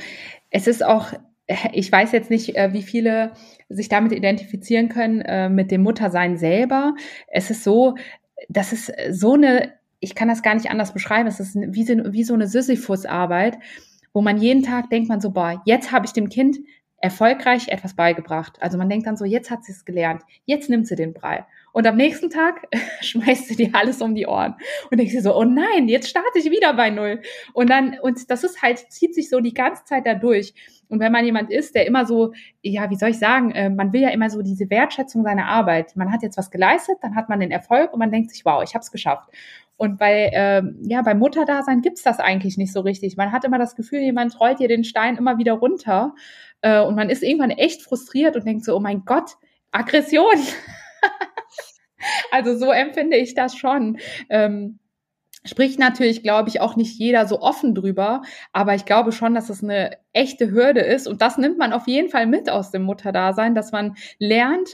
es 0.49 0.67
ist 0.67 0.83
auch, 0.83 1.13
ich 1.73 1.91
weiß 1.91 2.11
jetzt 2.11 2.29
nicht, 2.29 2.55
äh, 2.55 2.73
wie 2.73 2.83
viele 2.83 3.31
sich 3.69 3.89
damit 3.89 4.11
identifizieren 4.11 4.89
können, 4.89 5.21
äh, 5.21 5.49
mit 5.49 5.71
dem 5.71 5.83
Muttersein 5.83 6.37
selber. 6.37 6.95
Es 7.27 7.49
ist 7.49 7.63
so, 7.63 7.95
das 8.49 8.73
ist 8.73 8.91
so 9.11 9.33
eine, 9.33 9.73
ich 9.99 10.15
kann 10.15 10.27
das 10.27 10.43
gar 10.43 10.55
nicht 10.55 10.69
anders 10.69 10.93
beschreiben, 10.93 11.27
es 11.27 11.39
ist 11.39 11.55
wie 11.55 11.83
so, 11.83 11.95
wie 12.13 12.23
so 12.23 12.33
eine 12.33 12.47
Sisyphus-Arbeit, 12.47 13.57
wo 14.13 14.21
man 14.21 14.37
jeden 14.37 14.63
Tag 14.63 14.89
denkt 14.89 15.09
man 15.09 15.21
so, 15.21 15.31
boah, 15.31 15.61
jetzt 15.65 15.91
habe 15.91 16.05
ich 16.05 16.13
dem 16.13 16.29
Kind 16.29 16.57
erfolgreich 16.99 17.67
etwas 17.67 17.95
beigebracht. 17.95 18.57
Also 18.59 18.77
man 18.77 18.89
denkt 18.89 19.07
dann 19.07 19.17
so, 19.17 19.25
jetzt 19.25 19.51
hat 19.51 19.63
sie 19.63 19.71
es 19.71 19.85
gelernt, 19.85 20.23
jetzt 20.45 20.69
nimmt 20.69 20.87
sie 20.87 20.95
den 20.95 21.13
Brei. 21.13 21.45
Und 21.77 21.85
am 21.85 21.95
nächsten 21.95 22.31
Tag 22.31 22.67
schmeißt 23.01 23.51
du 23.51 23.55
dir 23.55 23.69
alles 23.73 24.01
um 24.01 24.15
die 24.15 24.25
Ohren 24.25 24.55
und 24.89 24.97
denkst 24.97 25.13
dir 25.13 25.21
so, 25.21 25.37
oh 25.37 25.43
nein, 25.43 25.87
jetzt 25.87 26.09
starte 26.09 26.39
ich 26.39 26.49
wieder 26.49 26.73
bei 26.73 26.89
Null. 26.89 27.21
Und 27.53 27.69
dann, 27.69 27.99
und 28.01 28.31
das 28.31 28.43
ist 28.43 28.63
halt, 28.63 28.79
zieht 28.91 29.13
sich 29.13 29.29
so 29.29 29.41
die 29.41 29.53
ganze 29.53 29.83
Zeit 29.83 30.07
da 30.07 30.15
durch. 30.15 30.55
Und 30.89 30.99
wenn 30.99 31.11
man 31.11 31.23
jemand 31.23 31.51
ist, 31.51 31.75
der 31.75 31.85
immer 31.85 32.07
so, 32.07 32.33
ja, 32.63 32.89
wie 32.89 32.95
soll 32.95 33.09
ich 33.09 33.19
sagen, 33.19 33.51
äh, 33.51 33.69
man 33.69 33.93
will 33.93 34.01
ja 34.01 34.09
immer 34.09 34.31
so 34.31 34.41
diese 34.41 34.71
Wertschätzung 34.71 35.21
seiner 35.21 35.45
Arbeit. 35.45 35.95
Man 35.95 36.11
hat 36.11 36.23
jetzt 36.23 36.35
was 36.39 36.49
geleistet, 36.49 36.97
dann 37.03 37.15
hat 37.15 37.29
man 37.29 37.39
den 37.39 37.51
Erfolg 37.51 37.93
und 37.93 37.99
man 37.99 38.09
denkt 38.09 38.31
sich, 38.31 38.43
wow, 38.43 38.63
ich 38.63 38.73
habe 38.73 38.81
es 38.81 38.91
geschafft. 38.91 39.29
Und 39.75 39.99
bei, 39.99 40.31
ähm, 40.33 40.79
ja, 40.81 41.03
beim 41.03 41.19
Mutterdasein 41.19 41.83
gibt's 41.83 42.01
das 42.01 42.19
eigentlich 42.19 42.57
nicht 42.57 42.73
so 42.73 42.79
richtig. 42.79 43.17
Man 43.17 43.31
hat 43.31 43.45
immer 43.45 43.59
das 43.59 43.75
Gefühl, 43.75 43.99
jemand 43.99 44.39
rollt 44.39 44.57
dir 44.57 44.67
den 44.67 44.83
Stein 44.83 45.15
immer 45.15 45.37
wieder 45.37 45.53
runter. 45.53 46.15
Äh, 46.61 46.81
und 46.81 46.95
man 46.95 47.11
ist 47.11 47.21
irgendwann 47.21 47.51
echt 47.51 47.83
frustriert 47.83 48.35
und 48.35 48.47
denkt 48.47 48.65
so, 48.65 48.75
oh 48.75 48.79
mein 48.79 49.05
Gott, 49.05 49.37
Aggression. 49.71 50.25
Also 52.31 52.57
so 52.57 52.71
empfinde 52.71 53.17
ich 53.17 53.33
das 53.33 53.55
schon. 53.55 53.97
Ähm, 54.29 54.79
spricht 55.47 55.79
natürlich, 55.79 56.23
glaube 56.23 56.49
ich, 56.49 56.61
auch 56.61 56.75
nicht 56.75 56.97
jeder 56.99 57.25
so 57.25 57.41
offen 57.41 57.73
drüber, 57.73 58.21
aber 58.53 58.75
ich 58.75 58.85
glaube 58.85 59.11
schon, 59.11 59.33
dass 59.33 59.49
es 59.49 59.63
eine 59.63 59.97
echte 60.13 60.51
Hürde 60.51 60.81
ist 60.81 61.07
und 61.07 61.21
das 61.21 61.37
nimmt 61.37 61.57
man 61.57 61.73
auf 61.73 61.87
jeden 61.87 62.09
Fall 62.09 62.25
mit 62.25 62.49
aus 62.49 62.71
dem 62.71 62.83
Mutterdasein, 62.83 63.55
dass 63.55 63.71
man 63.71 63.95
lernt, 64.19 64.71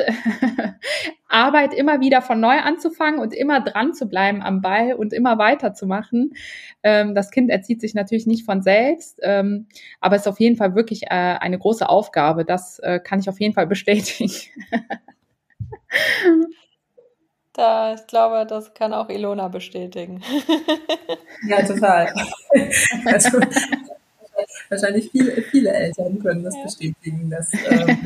Arbeit 1.28 1.74
immer 1.74 2.00
wieder 2.00 2.22
von 2.22 2.40
neu 2.40 2.60
anzufangen 2.60 3.20
und 3.20 3.34
immer 3.34 3.62
dran 3.62 3.94
zu 3.94 4.08
bleiben 4.08 4.42
am 4.42 4.62
Ball 4.62 4.94
und 4.94 5.14
immer 5.14 5.38
weiterzumachen. 5.38 6.34
Ähm, 6.84 7.16
das 7.16 7.32
Kind 7.32 7.50
erzieht 7.50 7.82
sich 7.82 7.94
natürlich 7.94 8.28
nicht 8.28 8.46
von 8.46 8.62
selbst, 8.62 9.20
ähm, 9.24 9.68
aber 10.00 10.16
es 10.16 10.24
ist 10.24 10.28
auf 10.28 10.40
jeden 10.40 10.58
Fall 10.58 10.76
wirklich 10.76 11.04
äh, 11.04 11.08
eine 11.10 11.58
große 11.58 11.88
Aufgabe. 11.88 12.46
Das 12.46 12.80
äh, 12.80 13.00
kann 13.00 13.20
ich 13.20 13.30
auf 13.30 13.40
jeden 13.40 13.54
Fall 13.54 13.68
bestätigen. 13.68 14.32
Da, 17.54 17.94
ich 17.94 18.08
glaube, 18.08 18.48
das 18.48 18.74
kann 18.74 18.94
auch 18.94 19.10
Ilona 19.10 19.48
bestätigen. 19.48 20.22
Ja, 21.46 21.62
total. 21.62 22.14
Also, 23.06 23.38
wahrscheinlich 24.70 25.12
viele, 25.12 25.42
viele 25.42 25.74
Eltern 25.74 26.20
können 26.24 26.42
das 26.42 26.56
ja. 26.56 26.64
bestätigen. 26.64 27.30
Dass, 27.30 27.52
ähm, 27.54 27.98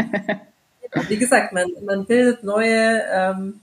wie 1.08 1.18
gesagt, 1.18 1.54
man, 1.54 1.68
man 1.86 2.06
bildet 2.06 2.44
neue, 2.44 3.04
ähm, 3.12 3.60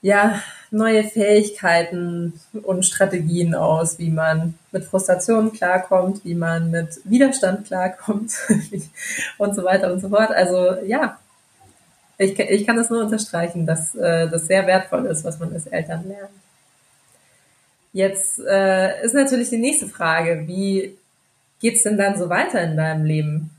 ja, 0.00 0.40
neue 0.70 1.04
Fähigkeiten 1.04 2.40
und 2.62 2.86
Strategien 2.86 3.54
aus, 3.54 3.98
wie 3.98 4.10
man 4.10 4.54
mit 4.72 4.84
Frustration 4.84 5.52
klarkommt, 5.52 6.24
wie 6.24 6.34
man 6.34 6.70
mit 6.70 7.00
Widerstand 7.04 7.66
klarkommt 7.66 8.32
und 9.38 9.54
so 9.54 9.62
weiter 9.62 9.92
und 9.92 10.00
so 10.00 10.08
fort. 10.08 10.30
Also 10.30 10.76
ja, 10.86 11.18
ich, 12.18 12.38
ich 12.38 12.66
kann 12.66 12.76
das 12.76 12.90
nur 12.90 13.02
unterstreichen, 13.02 13.66
dass 13.66 13.94
äh, 13.94 14.28
das 14.28 14.46
sehr 14.46 14.66
wertvoll 14.66 15.06
ist, 15.06 15.24
was 15.24 15.38
man 15.38 15.52
als 15.52 15.66
Eltern 15.66 16.06
lernt. 16.06 16.30
Jetzt 17.92 18.40
äh, 18.40 19.04
ist 19.04 19.14
natürlich 19.14 19.50
die 19.50 19.58
nächste 19.58 19.86
Frage, 19.86 20.44
wie 20.46 20.96
geht's 21.60 21.84
denn 21.84 21.96
dann 21.96 22.18
so 22.18 22.28
weiter 22.28 22.60
in 22.62 22.76
deinem 22.76 23.04
Leben? 23.04 23.50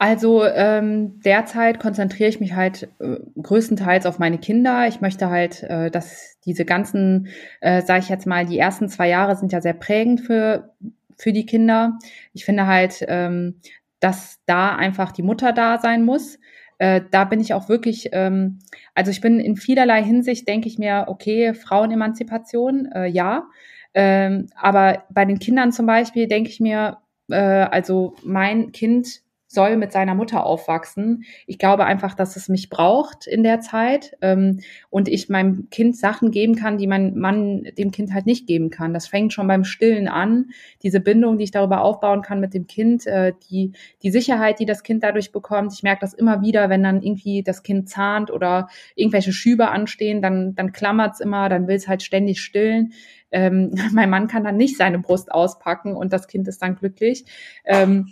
Also 0.00 0.44
ähm, 0.44 1.20
derzeit 1.22 1.80
konzentriere 1.80 2.28
ich 2.28 2.38
mich 2.38 2.54
halt 2.54 2.88
äh, 3.00 3.16
größtenteils 3.42 4.06
auf 4.06 4.20
meine 4.20 4.38
Kinder. 4.38 4.86
Ich 4.86 5.00
möchte 5.00 5.28
halt, 5.28 5.64
äh, 5.64 5.90
dass 5.90 6.36
diese 6.44 6.64
ganzen, 6.64 7.26
äh, 7.60 7.82
sage 7.82 8.00
ich 8.00 8.08
jetzt 8.08 8.26
mal, 8.26 8.46
die 8.46 8.60
ersten 8.60 8.88
zwei 8.88 9.08
Jahre 9.08 9.34
sind 9.34 9.52
ja 9.52 9.60
sehr 9.60 9.72
prägend 9.72 10.20
für 10.20 10.70
für 11.18 11.32
die 11.32 11.46
Kinder. 11.46 11.98
Ich 12.32 12.44
finde 12.44 12.66
halt, 12.66 13.04
ähm, 13.08 13.56
dass 14.00 14.40
da 14.46 14.76
einfach 14.76 15.12
die 15.12 15.22
Mutter 15.22 15.52
da 15.52 15.78
sein 15.78 16.04
muss. 16.04 16.38
Äh, 16.78 17.02
da 17.10 17.24
bin 17.24 17.40
ich 17.40 17.54
auch 17.54 17.68
wirklich, 17.68 18.10
ähm, 18.12 18.60
also 18.94 19.10
ich 19.10 19.20
bin 19.20 19.40
in 19.40 19.56
vielerlei 19.56 20.02
Hinsicht, 20.02 20.46
denke 20.46 20.68
ich 20.68 20.78
mir, 20.78 21.06
okay, 21.08 21.54
Frauenemanzipation, 21.54 22.86
äh, 22.92 23.06
ja. 23.06 23.48
Ähm, 23.94 24.48
aber 24.54 25.04
bei 25.10 25.24
den 25.24 25.38
Kindern 25.38 25.72
zum 25.72 25.86
Beispiel 25.86 26.28
denke 26.28 26.50
ich 26.50 26.60
mir, 26.60 26.98
äh, 27.30 27.36
also 27.36 28.14
mein 28.22 28.72
Kind 28.72 29.22
soll 29.48 29.78
mit 29.78 29.92
seiner 29.92 30.14
Mutter 30.14 30.44
aufwachsen. 30.44 31.24
Ich 31.46 31.58
glaube 31.58 31.86
einfach, 31.86 32.14
dass 32.14 32.36
es 32.36 32.48
mich 32.48 32.68
braucht 32.68 33.26
in 33.26 33.42
der 33.42 33.60
Zeit 33.60 34.16
ähm, 34.20 34.60
und 34.90 35.08
ich 35.08 35.30
meinem 35.30 35.68
Kind 35.70 35.96
Sachen 35.96 36.30
geben 36.30 36.54
kann, 36.54 36.76
die 36.76 36.86
mein 36.86 37.18
Mann 37.18 37.64
dem 37.78 37.90
Kind 37.90 38.12
halt 38.12 38.26
nicht 38.26 38.46
geben 38.46 38.68
kann. 38.68 38.92
Das 38.92 39.08
fängt 39.08 39.32
schon 39.32 39.48
beim 39.48 39.64
Stillen 39.64 40.06
an. 40.06 40.50
Diese 40.82 41.00
Bindung, 41.00 41.38
die 41.38 41.44
ich 41.44 41.50
darüber 41.50 41.80
aufbauen 41.80 42.20
kann 42.20 42.40
mit 42.40 42.52
dem 42.52 42.66
Kind, 42.66 43.06
äh, 43.06 43.32
die, 43.50 43.72
die 44.02 44.10
Sicherheit, 44.10 44.60
die 44.60 44.66
das 44.66 44.82
Kind 44.82 45.02
dadurch 45.02 45.32
bekommt. 45.32 45.72
Ich 45.72 45.82
merke 45.82 46.02
das 46.02 46.12
immer 46.12 46.42
wieder, 46.42 46.68
wenn 46.68 46.82
dann 46.82 47.02
irgendwie 47.02 47.42
das 47.42 47.62
Kind 47.62 47.88
zahnt 47.88 48.30
oder 48.30 48.68
irgendwelche 48.94 49.32
Schübe 49.32 49.70
anstehen, 49.70 50.20
dann, 50.20 50.54
dann 50.54 50.72
klammert's 50.72 51.20
immer, 51.20 51.48
dann 51.48 51.66
will 51.68 51.76
es 51.76 51.88
halt 51.88 52.02
ständig 52.02 52.42
stillen. 52.42 52.92
Ähm, 53.30 53.72
mein 53.92 54.10
Mann 54.10 54.28
kann 54.28 54.44
dann 54.44 54.58
nicht 54.58 54.76
seine 54.76 54.98
Brust 54.98 55.32
auspacken 55.32 55.96
und 55.96 56.12
das 56.12 56.28
Kind 56.28 56.46
ist 56.48 56.60
dann 56.60 56.76
glücklich. 56.76 57.24
Ähm, 57.64 58.08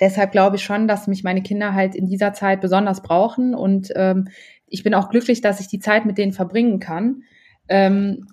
deshalb 0.00 0.32
glaube 0.32 0.56
ich 0.56 0.64
schon, 0.64 0.88
dass 0.88 1.06
mich 1.06 1.24
meine 1.24 1.42
Kinder 1.42 1.74
halt 1.74 1.94
in 1.94 2.06
dieser 2.06 2.32
Zeit 2.32 2.60
besonders 2.60 3.02
brauchen 3.02 3.54
und 3.54 3.92
ähm, 3.96 4.28
ich 4.66 4.82
bin 4.82 4.94
auch 4.94 5.08
glücklich, 5.08 5.40
dass 5.40 5.60
ich 5.60 5.68
die 5.68 5.78
Zeit 5.78 6.04
mit 6.04 6.18
denen 6.18 6.32
verbringen 6.32 6.78
kann. 6.78 7.22
Ähm, 7.68 8.26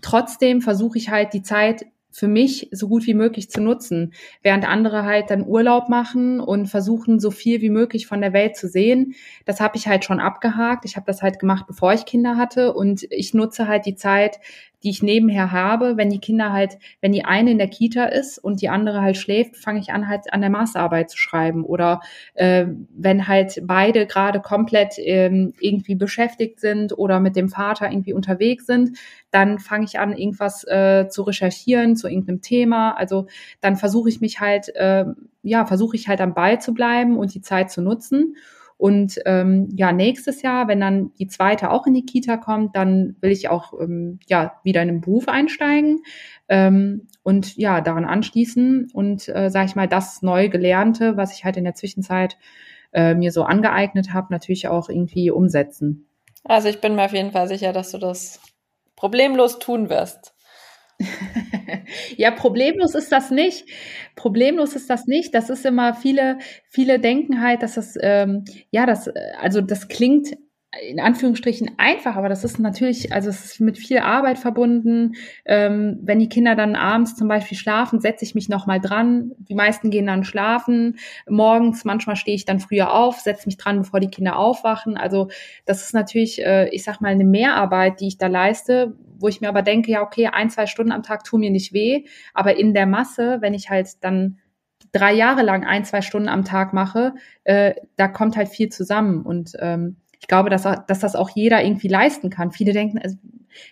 trotzdem 0.00 0.62
versuche 0.62 0.98
ich 0.98 1.10
halt 1.10 1.32
die 1.32 1.42
Zeit 1.42 1.86
für 2.10 2.28
mich 2.28 2.68
so 2.72 2.88
gut 2.88 3.06
wie 3.06 3.14
möglich 3.14 3.50
zu 3.50 3.60
nutzen, 3.60 4.12
während 4.42 4.68
andere 4.68 5.04
halt 5.04 5.30
dann 5.30 5.46
Urlaub 5.46 5.88
machen 5.88 6.40
und 6.40 6.66
versuchen 6.66 7.20
so 7.20 7.30
viel 7.30 7.60
wie 7.60 7.70
möglich 7.70 8.06
von 8.06 8.20
der 8.20 8.32
Welt 8.32 8.56
zu 8.56 8.68
sehen. 8.68 9.14
Das 9.44 9.60
habe 9.60 9.76
ich 9.76 9.86
halt 9.86 10.04
schon 10.04 10.20
abgehakt. 10.20 10.84
Ich 10.84 10.96
habe 10.96 11.06
das 11.06 11.22
halt 11.22 11.38
gemacht, 11.38 11.66
bevor 11.66 11.92
ich 11.92 12.04
Kinder 12.04 12.36
hatte 12.36 12.72
und 12.72 13.04
ich 13.10 13.34
nutze 13.34 13.68
halt 13.68 13.86
die 13.86 13.94
Zeit, 13.94 14.40
die 14.82 14.90
ich 14.90 15.02
nebenher 15.02 15.52
habe, 15.52 15.96
wenn 15.96 16.08
die 16.08 16.20
Kinder 16.20 16.52
halt, 16.52 16.78
wenn 17.00 17.12
die 17.12 17.24
eine 17.24 17.50
in 17.50 17.58
der 17.58 17.68
Kita 17.68 18.06
ist 18.06 18.38
und 18.38 18.62
die 18.62 18.70
andere 18.70 19.02
halt 19.02 19.16
schläft, 19.16 19.56
fange 19.56 19.78
ich 19.78 19.92
an 19.92 20.08
halt 20.08 20.32
an 20.32 20.40
der 20.40 20.50
Masterarbeit 20.50 21.10
zu 21.10 21.18
schreiben 21.18 21.64
oder 21.64 22.00
äh, 22.34 22.66
wenn 22.90 23.28
halt 23.28 23.60
beide 23.64 24.06
gerade 24.06 24.40
komplett 24.40 24.94
ähm, 24.98 25.52
irgendwie 25.60 25.94
beschäftigt 25.94 26.60
sind 26.60 26.96
oder 26.96 27.20
mit 27.20 27.36
dem 27.36 27.50
Vater 27.50 27.90
irgendwie 27.90 28.14
unterwegs 28.14 28.66
sind, 28.66 28.96
dann 29.30 29.58
fange 29.58 29.84
ich 29.84 29.98
an 29.98 30.16
irgendwas 30.16 30.64
äh, 30.66 31.08
zu 31.08 31.22
recherchieren 31.22 31.96
zu 31.96 32.08
irgendeinem 32.08 32.40
Thema. 32.42 32.92
Also 32.92 33.26
dann 33.60 33.76
versuche 33.76 34.08
ich 34.08 34.20
mich 34.20 34.40
halt, 34.40 34.74
äh, 34.74 35.04
ja, 35.42 35.66
versuche 35.66 35.96
ich 35.96 36.08
halt 36.08 36.20
am 36.20 36.34
Ball 36.34 36.60
zu 36.60 36.74
bleiben 36.74 37.16
und 37.16 37.34
die 37.34 37.40
Zeit 37.40 37.70
zu 37.70 37.82
nutzen. 37.82 38.36
Und 38.80 39.20
ähm, 39.26 39.68
ja, 39.76 39.92
nächstes 39.92 40.40
Jahr, 40.40 40.66
wenn 40.66 40.80
dann 40.80 41.12
die 41.18 41.26
zweite 41.26 41.70
auch 41.70 41.86
in 41.86 41.92
die 41.92 42.06
Kita 42.06 42.38
kommt, 42.38 42.74
dann 42.76 43.14
will 43.20 43.30
ich 43.30 43.50
auch 43.50 43.74
ähm, 43.78 44.20
ja 44.26 44.54
wieder 44.64 44.80
in 44.80 44.88
den 44.88 45.00
Beruf 45.02 45.28
einsteigen 45.28 46.00
ähm, 46.48 47.06
und 47.22 47.58
ja 47.58 47.82
daran 47.82 48.06
anschließen 48.06 48.90
und 48.94 49.28
äh, 49.28 49.50
sage 49.50 49.66
ich 49.66 49.76
mal 49.76 49.86
das 49.86 50.22
neu 50.22 50.48
gelernte, 50.48 51.18
was 51.18 51.34
ich 51.34 51.44
halt 51.44 51.58
in 51.58 51.64
der 51.64 51.74
Zwischenzeit 51.74 52.38
äh, 52.92 53.14
mir 53.14 53.32
so 53.32 53.42
angeeignet 53.42 54.14
habe, 54.14 54.28
natürlich 54.30 54.68
auch 54.68 54.88
irgendwie 54.88 55.30
umsetzen. 55.30 56.08
Also 56.44 56.68
ich 56.68 56.80
bin 56.80 56.96
mir 56.96 57.04
auf 57.04 57.12
jeden 57.12 57.32
Fall 57.32 57.48
sicher, 57.48 57.74
dass 57.74 57.90
du 57.90 57.98
das 57.98 58.40
problemlos 59.00 59.58
tun 59.58 59.88
wirst. 59.88 60.34
ja, 62.18 62.30
problemlos 62.30 62.94
ist 62.94 63.10
das 63.10 63.30
nicht. 63.30 63.64
Problemlos 64.14 64.76
ist 64.76 64.90
das 64.90 65.06
nicht. 65.06 65.34
Das 65.34 65.48
ist 65.48 65.64
immer 65.64 65.94
viele, 65.94 66.38
viele 66.68 67.00
denken 67.00 67.40
halt, 67.40 67.62
dass 67.62 67.76
das, 67.76 67.96
ähm, 68.02 68.44
ja, 68.70 68.84
das, 68.84 69.06
äh, 69.06 69.12
also 69.40 69.62
das 69.62 69.88
klingt 69.88 70.36
in 70.88 71.00
Anführungsstrichen 71.00 71.72
einfach, 71.78 72.14
aber 72.14 72.28
das 72.28 72.44
ist 72.44 72.60
natürlich, 72.60 73.12
also 73.12 73.28
es 73.28 73.44
ist 73.44 73.60
mit 73.60 73.76
viel 73.76 73.98
Arbeit 73.98 74.38
verbunden. 74.38 75.14
Ähm, 75.44 75.98
wenn 76.02 76.20
die 76.20 76.28
Kinder 76.28 76.54
dann 76.54 76.76
abends 76.76 77.16
zum 77.16 77.26
Beispiel 77.26 77.58
schlafen, 77.58 78.00
setze 78.00 78.24
ich 78.24 78.36
mich 78.36 78.48
nochmal 78.48 78.80
dran. 78.80 79.32
Die 79.38 79.56
meisten 79.56 79.90
gehen 79.90 80.06
dann 80.06 80.22
schlafen. 80.22 80.96
Morgens, 81.28 81.84
manchmal 81.84 82.14
stehe 82.14 82.36
ich 82.36 82.44
dann 82.44 82.60
früher 82.60 82.94
auf, 82.94 83.18
setze 83.18 83.48
mich 83.48 83.56
dran, 83.56 83.78
bevor 83.78 83.98
die 83.98 84.10
Kinder 84.10 84.36
aufwachen. 84.36 84.96
Also 84.96 85.28
das 85.64 85.82
ist 85.82 85.92
natürlich, 85.92 86.40
äh, 86.40 86.68
ich 86.68 86.84
sag 86.84 87.00
mal, 87.00 87.08
eine 87.08 87.24
Mehrarbeit, 87.24 88.00
die 88.00 88.06
ich 88.06 88.18
da 88.18 88.28
leiste, 88.28 88.94
wo 89.18 89.26
ich 89.26 89.40
mir 89.40 89.48
aber 89.48 89.62
denke, 89.62 89.90
ja, 89.90 90.02
okay, 90.02 90.28
ein, 90.28 90.50
zwei 90.50 90.66
Stunden 90.66 90.92
am 90.92 91.02
Tag 91.02 91.24
tun 91.24 91.40
mir 91.40 91.50
nicht 91.50 91.72
weh, 91.72 92.04
aber 92.32 92.56
in 92.56 92.74
der 92.74 92.86
Masse, 92.86 93.38
wenn 93.40 93.54
ich 93.54 93.70
halt 93.70 94.04
dann 94.04 94.38
drei 94.92 95.12
Jahre 95.14 95.42
lang 95.42 95.64
ein, 95.64 95.84
zwei 95.84 96.00
Stunden 96.00 96.28
am 96.28 96.44
Tag 96.44 96.72
mache, 96.72 97.14
äh, 97.42 97.74
da 97.96 98.06
kommt 98.06 98.36
halt 98.36 98.48
viel 98.48 98.68
zusammen 98.68 99.22
und 99.22 99.52
ähm, 99.58 99.96
ich 100.20 100.28
glaube, 100.28 100.50
dass, 100.50 100.62
dass 100.62 101.00
das 101.00 101.16
auch 101.16 101.30
jeder 101.30 101.64
irgendwie 101.64 101.88
leisten 101.88 102.30
kann. 102.30 102.52
Viele 102.52 102.72
denken, 102.72 102.98
also, 102.98 103.16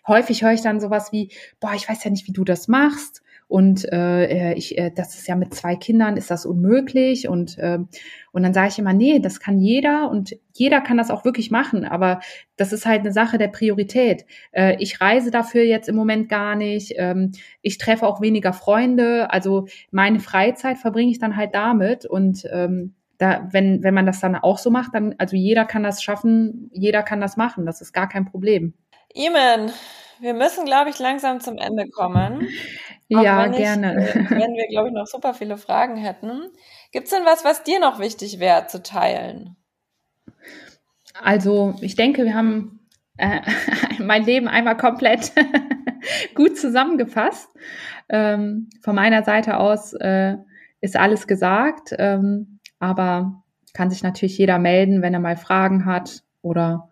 häufig 0.06 0.42
höre 0.42 0.52
ich 0.52 0.62
dann 0.62 0.80
sowas 0.80 1.12
wie, 1.12 1.30
boah, 1.60 1.72
ich 1.74 1.88
weiß 1.88 2.02
ja 2.04 2.10
nicht, 2.10 2.26
wie 2.26 2.32
du 2.32 2.44
das 2.44 2.68
machst. 2.68 3.22
Und 3.48 3.90
äh, 3.90 4.52
ich, 4.54 4.76
äh, 4.76 4.90
das 4.94 5.14
ist 5.14 5.26
ja 5.26 5.34
mit 5.34 5.54
zwei 5.54 5.74
Kindern, 5.74 6.18
ist 6.18 6.30
das 6.30 6.44
unmöglich? 6.44 7.28
Und, 7.28 7.56
äh, 7.56 7.78
und 8.32 8.42
dann 8.42 8.52
sage 8.52 8.68
ich 8.68 8.78
immer, 8.78 8.92
nee, 8.92 9.20
das 9.20 9.40
kann 9.40 9.58
jeder 9.58 10.10
und 10.10 10.36
jeder 10.52 10.82
kann 10.82 10.98
das 10.98 11.10
auch 11.10 11.24
wirklich 11.24 11.50
machen, 11.50 11.86
aber 11.86 12.20
das 12.56 12.74
ist 12.74 12.84
halt 12.84 13.00
eine 13.00 13.12
Sache 13.12 13.38
der 13.38 13.48
Priorität. 13.48 14.26
Äh, 14.52 14.76
ich 14.80 15.00
reise 15.00 15.30
dafür 15.30 15.62
jetzt 15.62 15.88
im 15.88 15.96
Moment 15.96 16.28
gar 16.28 16.56
nicht, 16.56 16.92
ähm, 16.96 17.32
ich 17.62 17.78
treffe 17.78 18.06
auch 18.06 18.20
weniger 18.20 18.52
Freunde, 18.52 19.30
also 19.30 19.66
meine 19.90 20.20
Freizeit 20.20 20.76
verbringe 20.76 21.10
ich 21.10 21.18
dann 21.18 21.36
halt 21.36 21.54
damit 21.54 22.04
und 22.04 22.46
ähm, 22.52 22.94
da, 23.18 23.48
wenn, 23.50 23.82
wenn 23.82 23.94
man 23.94 24.06
das 24.06 24.20
dann 24.20 24.36
auch 24.36 24.58
so 24.58 24.70
macht, 24.70 24.94
dann, 24.94 25.14
also 25.18 25.36
jeder 25.36 25.64
kann 25.64 25.82
das 25.82 26.02
schaffen, 26.02 26.70
jeder 26.72 27.02
kann 27.02 27.20
das 27.20 27.36
machen, 27.36 27.66
das 27.66 27.80
ist 27.80 27.92
gar 27.92 28.08
kein 28.08 28.24
Problem. 28.24 28.74
Iman, 29.12 29.72
wir 30.20 30.34
müssen, 30.34 30.64
glaube 30.64 30.90
ich, 30.90 30.98
langsam 30.98 31.40
zum 31.40 31.58
Ende 31.58 31.88
kommen. 31.88 32.48
ja, 33.08 33.44
wenn 33.44 33.52
gerne. 33.52 34.08
Ich, 34.08 34.14
äh, 34.14 34.30
wenn 34.30 34.54
wir, 34.54 34.68
glaube 34.68 34.88
ich, 34.88 34.94
noch 34.94 35.06
super 35.06 35.34
viele 35.34 35.56
Fragen 35.56 35.96
hätten. 35.96 36.48
Gibt 36.92 37.06
es 37.06 37.12
denn 37.12 37.24
was, 37.24 37.44
was 37.44 37.62
dir 37.62 37.80
noch 37.80 37.98
wichtig 37.98 38.38
wäre 38.38 38.66
zu 38.66 38.82
teilen? 38.82 39.56
Also, 41.22 41.74
ich 41.80 41.96
denke, 41.96 42.24
wir 42.24 42.34
haben 42.34 42.88
äh, 43.16 43.40
mein 43.98 44.24
Leben 44.24 44.48
einmal 44.48 44.76
komplett 44.76 45.32
gut 46.34 46.56
zusammengefasst. 46.56 47.48
Ähm, 48.08 48.70
von 48.82 48.94
meiner 48.94 49.22
Seite 49.22 49.58
aus 49.58 49.92
äh, 49.94 50.36
ist 50.80 50.96
alles 50.96 51.26
gesagt. 51.26 51.94
Ähm, 51.98 52.57
aber 52.78 53.42
kann 53.74 53.90
sich 53.90 54.02
natürlich 54.02 54.38
jeder 54.38 54.58
melden, 54.58 55.02
wenn 55.02 55.14
er 55.14 55.20
mal 55.20 55.36
Fragen 55.36 55.84
hat 55.84 56.22
oder 56.42 56.88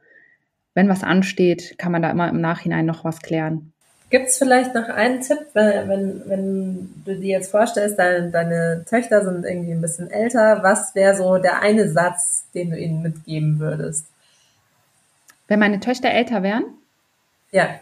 wenn 0.74 0.88
was 0.88 1.02
ansteht, 1.02 1.76
kann 1.78 1.92
man 1.92 2.02
da 2.02 2.10
immer 2.10 2.28
im 2.28 2.40
Nachhinein 2.40 2.86
noch 2.86 3.04
was 3.04 3.20
klären. 3.20 3.72
Gibt 4.08 4.28
es 4.28 4.38
vielleicht 4.38 4.74
noch 4.74 4.88
einen 4.88 5.20
Tipp, 5.20 5.38
wenn, 5.54 5.88
wenn, 5.88 6.22
wenn 6.26 7.02
du 7.04 7.16
dir 7.16 7.38
jetzt 7.38 7.50
vorstellst, 7.50 7.98
deine, 7.98 8.30
deine 8.30 8.84
Töchter 8.88 9.24
sind 9.24 9.44
irgendwie 9.44 9.72
ein 9.72 9.80
bisschen 9.80 10.10
älter, 10.10 10.62
was 10.62 10.94
wäre 10.94 11.16
so 11.16 11.38
der 11.38 11.60
eine 11.60 11.88
Satz, 11.88 12.44
den 12.54 12.70
du 12.70 12.78
ihnen 12.78 13.02
mitgeben 13.02 13.58
würdest? 13.58 14.06
Wenn 15.48 15.58
meine 15.58 15.80
Töchter 15.80 16.10
älter 16.10 16.42
wären? 16.42 16.64
Ja. 17.50 17.80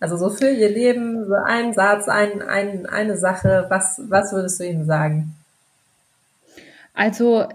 Also 0.00 0.18
so 0.18 0.28
für 0.28 0.50
ihr 0.50 0.68
Leben, 0.68 1.26
so 1.26 1.34
ein 1.34 1.72
Satz, 1.72 2.08
ein, 2.08 2.42
ein, 2.42 2.84
eine 2.84 3.16
Sache, 3.16 3.64
was, 3.70 4.02
was 4.08 4.32
würdest 4.32 4.60
du 4.60 4.64
ihnen 4.64 4.84
sagen? 4.84 5.34
Also 6.94 7.46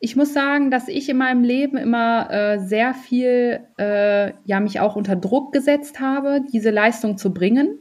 ich 0.00 0.16
muss 0.16 0.32
sagen, 0.32 0.70
dass 0.70 0.88
ich 0.88 1.08
in 1.08 1.16
meinem 1.16 1.44
Leben 1.44 1.76
immer 1.76 2.30
äh, 2.30 2.58
sehr 2.58 2.94
viel, 2.94 3.60
äh, 3.78 4.32
ja, 4.44 4.60
mich 4.60 4.80
auch 4.80 4.96
unter 4.96 5.16
Druck 5.16 5.52
gesetzt 5.52 6.00
habe, 6.00 6.40
diese 6.52 6.70
Leistung 6.70 7.18
zu 7.18 7.34
bringen. 7.34 7.78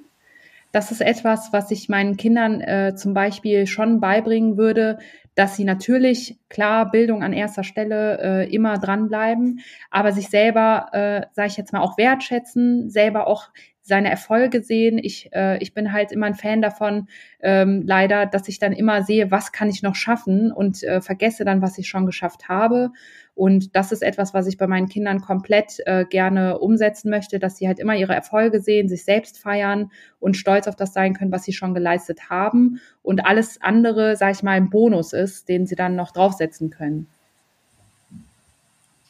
Das 0.71 0.89
ist 0.91 1.01
etwas, 1.01 1.53
was 1.53 1.69
ich 1.69 1.87
meinen 1.87 2.17
Kindern 2.17 2.61
äh, 2.61 2.95
zum 2.95 3.13
Beispiel 3.13 3.67
schon 3.67 3.99
beibringen 3.99 4.57
würde, 4.57 4.97
dass 5.35 5.55
sie 5.55 5.65
natürlich, 5.65 6.37
klar, 6.49 6.89
Bildung 6.89 7.23
an 7.23 7.33
erster 7.33 7.63
Stelle 7.63 8.19
äh, 8.21 8.53
immer 8.53 8.77
dranbleiben, 8.77 9.59
aber 9.91 10.11
sich 10.11 10.29
selber, 10.29 10.87
äh, 10.93 11.25
sage 11.33 11.47
ich 11.49 11.57
jetzt 11.57 11.73
mal, 11.73 11.81
auch 11.81 11.97
wertschätzen, 11.97 12.89
selber 12.89 13.27
auch 13.27 13.49
seine 13.83 14.09
Erfolge 14.09 14.63
sehen. 14.63 14.97
Ich, 14.97 15.29
äh, 15.33 15.57
ich 15.61 15.73
bin 15.73 15.91
halt 15.91 16.11
immer 16.11 16.25
ein 16.25 16.35
Fan 16.35 16.61
davon, 16.61 17.07
ähm, 17.41 17.83
leider, 17.85 18.25
dass 18.25 18.47
ich 18.47 18.57
dann 18.57 18.71
immer 18.71 19.03
sehe, 19.03 19.29
was 19.29 19.51
kann 19.51 19.69
ich 19.69 19.83
noch 19.83 19.95
schaffen 19.95 20.51
und 20.51 20.81
äh, 20.83 21.01
vergesse 21.01 21.43
dann, 21.43 21.61
was 21.61 21.77
ich 21.77 21.89
schon 21.89 22.05
geschafft 22.05 22.47
habe. 22.47 22.91
Und 23.35 23.75
das 23.75 23.91
ist 23.91 24.01
etwas, 24.01 24.33
was 24.33 24.47
ich 24.47 24.57
bei 24.57 24.67
meinen 24.67 24.87
Kindern 24.87 25.19
komplett 25.19 25.81
äh, 25.85 26.05
gerne 26.05 26.59
umsetzen 26.59 27.09
möchte, 27.09 27.39
dass 27.39 27.57
sie 27.57 27.67
halt 27.67 27.79
immer 27.79 27.95
ihre 27.95 28.13
Erfolge 28.13 28.61
sehen, 28.61 28.87
sich 28.87 29.03
selbst 29.03 29.37
feiern 29.37 29.91
und 30.19 30.37
stolz 30.37 30.67
auf 30.67 30.75
das 30.75 30.93
sein 30.93 31.13
können, 31.13 31.31
was 31.31 31.43
sie 31.43 31.53
schon 31.53 31.73
geleistet 31.73 32.29
haben. 32.29 32.79
Und 33.01 33.25
alles 33.25 33.59
andere, 33.61 34.15
sage 34.15 34.33
ich 34.33 34.43
mal, 34.43 34.51
ein 34.51 34.69
Bonus 34.69 35.11
ist, 35.11 35.49
den 35.49 35.65
sie 35.65 35.75
dann 35.75 35.95
noch 35.95 36.11
draufsetzen 36.11 36.69
können. 36.69 37.07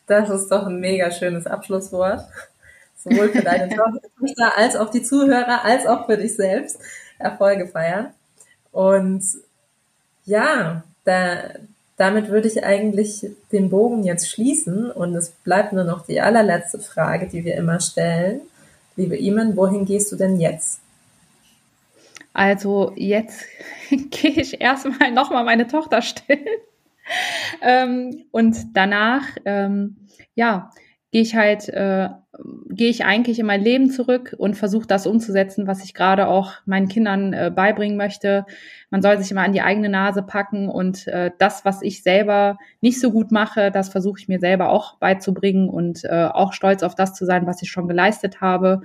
Das 0.07 0.29
ist 0.29 0.49
doch 0.49 0.65
ein 0.65 0.79
mega 0.79 1.11
schönes 1.11 1.45
Abschlusswort. 1.45 2.25
Sowohl 3.03 3.29
für 3.29 3.41
deine 3.41 3.69
Tochter 3.75 4.57
als 4.57 4.75
auch 4.75 4.89
die 4.89 5.03
Zuhörer, 5.03 5.65
als 5.65 5.85
auch 5.85 6.05
für 6.05 6.17
dich 6.17 6.35
selbst. 6.35 6.79
Erfolge 7.19 7.67
feiern. 7.67 8.07
Und 8.71 9.23
ja, 10.25 10.83
da, 11.03 11.37
damit 11.97 12.29
würde 12.29 12.47
ich 12.47 12.63
eigentlich 12.63 13.27
den 13.51 13.69
Bogen 13.69 14.03
jetzt 14.03 14.29
schließen 14.29 14.91
und 14.91 15.15
es 15.15 15.29
bleibt 15.29 15.73
nur 15.73 15.83
noch 15.83 16.05
die 16.05 16.21
allerletzte 16.21 16.79
Frage, 16.79 17.27
die 17.27 17.45
wir 17.45 17.55
immer 17.55 17.79
stellen. 17.79 18.41
Liebe 18.95 19.17
Iman, 19.17 19.55
wohin 19.57 19.85
gehst 19.85 20.11
du 20.11 20.15
denn 20.15 20.39
jetzt? 20.39 20.79
Also 22.33 22.93
jetzt 22.95 23.45
gehe 23.89 24.31
ich 24.31 24.59
erstmal 24.59 25.11
nochmal 25.11 25.43
meine 25.43 25.67
Tochter 25.67 26.01
stillen. 26.01 26.45
ähm, 27.61 28.25
und 28.31 28.57
danach, 28.73 29.23
ähm, 29.45 29.97
ja, 30.35 30.71
gehe 31.13 31.21
ich 31.21 31.35
halt, 31.35 31.69
äh, 31.69 32.09
gehe 32.71 32.89
ich 32.89 33.05
eigentlich 33.05 33.37
in 33.37 33.45
mein 33.45 33.61
Leben 33.61 33.91
zurück 33.91 34.33
und 34.35 34.55
versuche 34.55 34.87
das 34.87 35.05
umzusetzen, 35.05 35.67
was 35.67 35.83
ich 35.83 35.93
gerade 35.93 36.27
auch 36.27 36.53
meinen 36.65 36.87
Kindern 36.87 37.33
äh, 37.33 37.51
beibringen 37.55 37.97
möchte. 37.97 38.47
Man 38.89 39.03
soll 39.03 39.19
sich 39.19 39.29
immer 39.29 39.43
an 39.43 39.53
die 39.53 39.61
eigene 39.61 39.89
Nase 39.89 40.23
packen 40.23 40.69
und 40.69 41.05
äh, 41.05 41.29
das, 41.37 41.65
was 41.65 41.83
ich 41.83 42.01
selber 42.01 42.57
nicht 42.81 42.99
so 42.99 43.11
gut 43.11 43.31
mache, 43.31 43.69
das 43.69 43.89
versuche 43.89 44.21
ich 44.21 44.27
mir 44.27 44.39
selber 44.39 44.69
auch 44.69 44.97
beizubringen 44.97 45.69
und 45.69 46.03
äh, 46.03 46.25
auch 46.33 46.51
stolz 46.51 46.81
auf 46.81 46.95
das 46.95 47.13
zu 47.13 47.25
sein, 47.25 47.45
was 47.45 47.61
ich 47.61 47.69
schon 47.69 47.87
geleistet 47.87 48.41
habe 48.41 48.81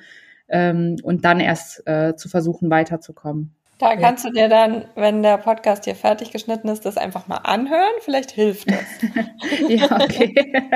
ähm, 0.49 0.97
und 1.03 1.25
dann 1.25 1.41
erst 1.41 1.87
äh, 1.89 2.15
zu 2.15 2.29
versuchen, 2.29 2.69
weiterzukommen. 2.69 3.58
Da 3.79 3.95
kannst 3.95 4.25
du 4.25 4.31
dir 4.31 4.49
dann, 4.49 4.87
wenn 4.97 5.23
der 5.23 5.39
Podcast 5.39 5.85
hier 5.85 5.95
fertig 5.95 6.33
geschnitten 6.33 6.69
ist, 6.69 6.85
das 6.85 6.97
einfach 6.97 7.29
mal 7.29 7.37
anhören. 7.37 7.95
Vielleicht 8.01 8.33
hilft 8.33 8.69
das. 8.69 8.85
ja, 9.69 9.85
okay. 10.01 10.69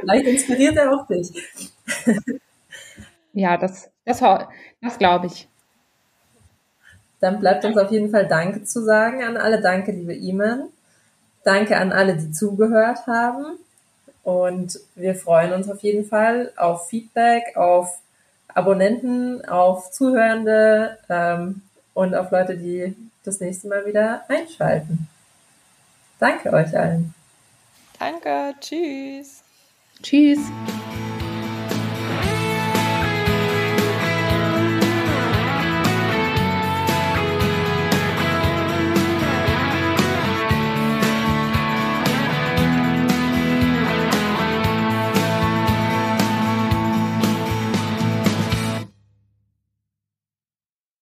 Vielleicht 0.00 0.26
inspiriert 0.26 0.76
er 0.76 0.92
auch 0.92 1.06
dich. 1.08 1.32
ja, 3.32 3.56
das, 3.56 3.90
das, 4.04 4.22
das 4.80 4.98
glaube 4.98 5.26
ich. 5.26 5.48
Dann 7.20 7.40
bleibt 7.40 7.64
uns 7.64 7.76
auf 7.76 7.90
jeden 7.90 8.10
Fall 8.10 8.28
Danke 8.28 8.62
zu 8.62 8.84
sagen 8.84 9.24
an 9.24 9.36
alle. 9.36 9.60
Danke, 9.60 9.90
liebe 9.90 10.14
Iman. 10.14 10.68
Danke 11.44 11.76
an 11.76 11.90
alle, 11.92 12.16
die 12.16 12.30
zugehört 12.30 13.06
haben. 13.08 13.58
Und 14.22 14.78
wir 14.94 15.16
freuen 15.16 15.52
uns 15.52 15.68
auf 15.68 15.80
jeden 15.80 16.04
Fall 16.04 16.52
auf 16.56 16.88
Feedback, 16.88 17.56
auf 17.56 17.98
Abonnenten, 18.46 19.44
auf 19.48 19.90
Zuhörende. 19.90 20.98
Ähm, 21.08 21.62
und 21.94 22.14
auf 22.14 22.30
Leute, 22.30 22.56
die 22.56 22.94
das 23.24 23.40
nächste 23.40 23.68
Mal 23.68 23.86
wieder 23.86 24.24
einschalten. 24.28 25.08
Danke 26.18 26.52
euch 26.52 26.76
allen. 26.76 27.14
Danke, 27.98 28.54
tschüss. 28.60 29.42
Tschüss. 30.02 30.40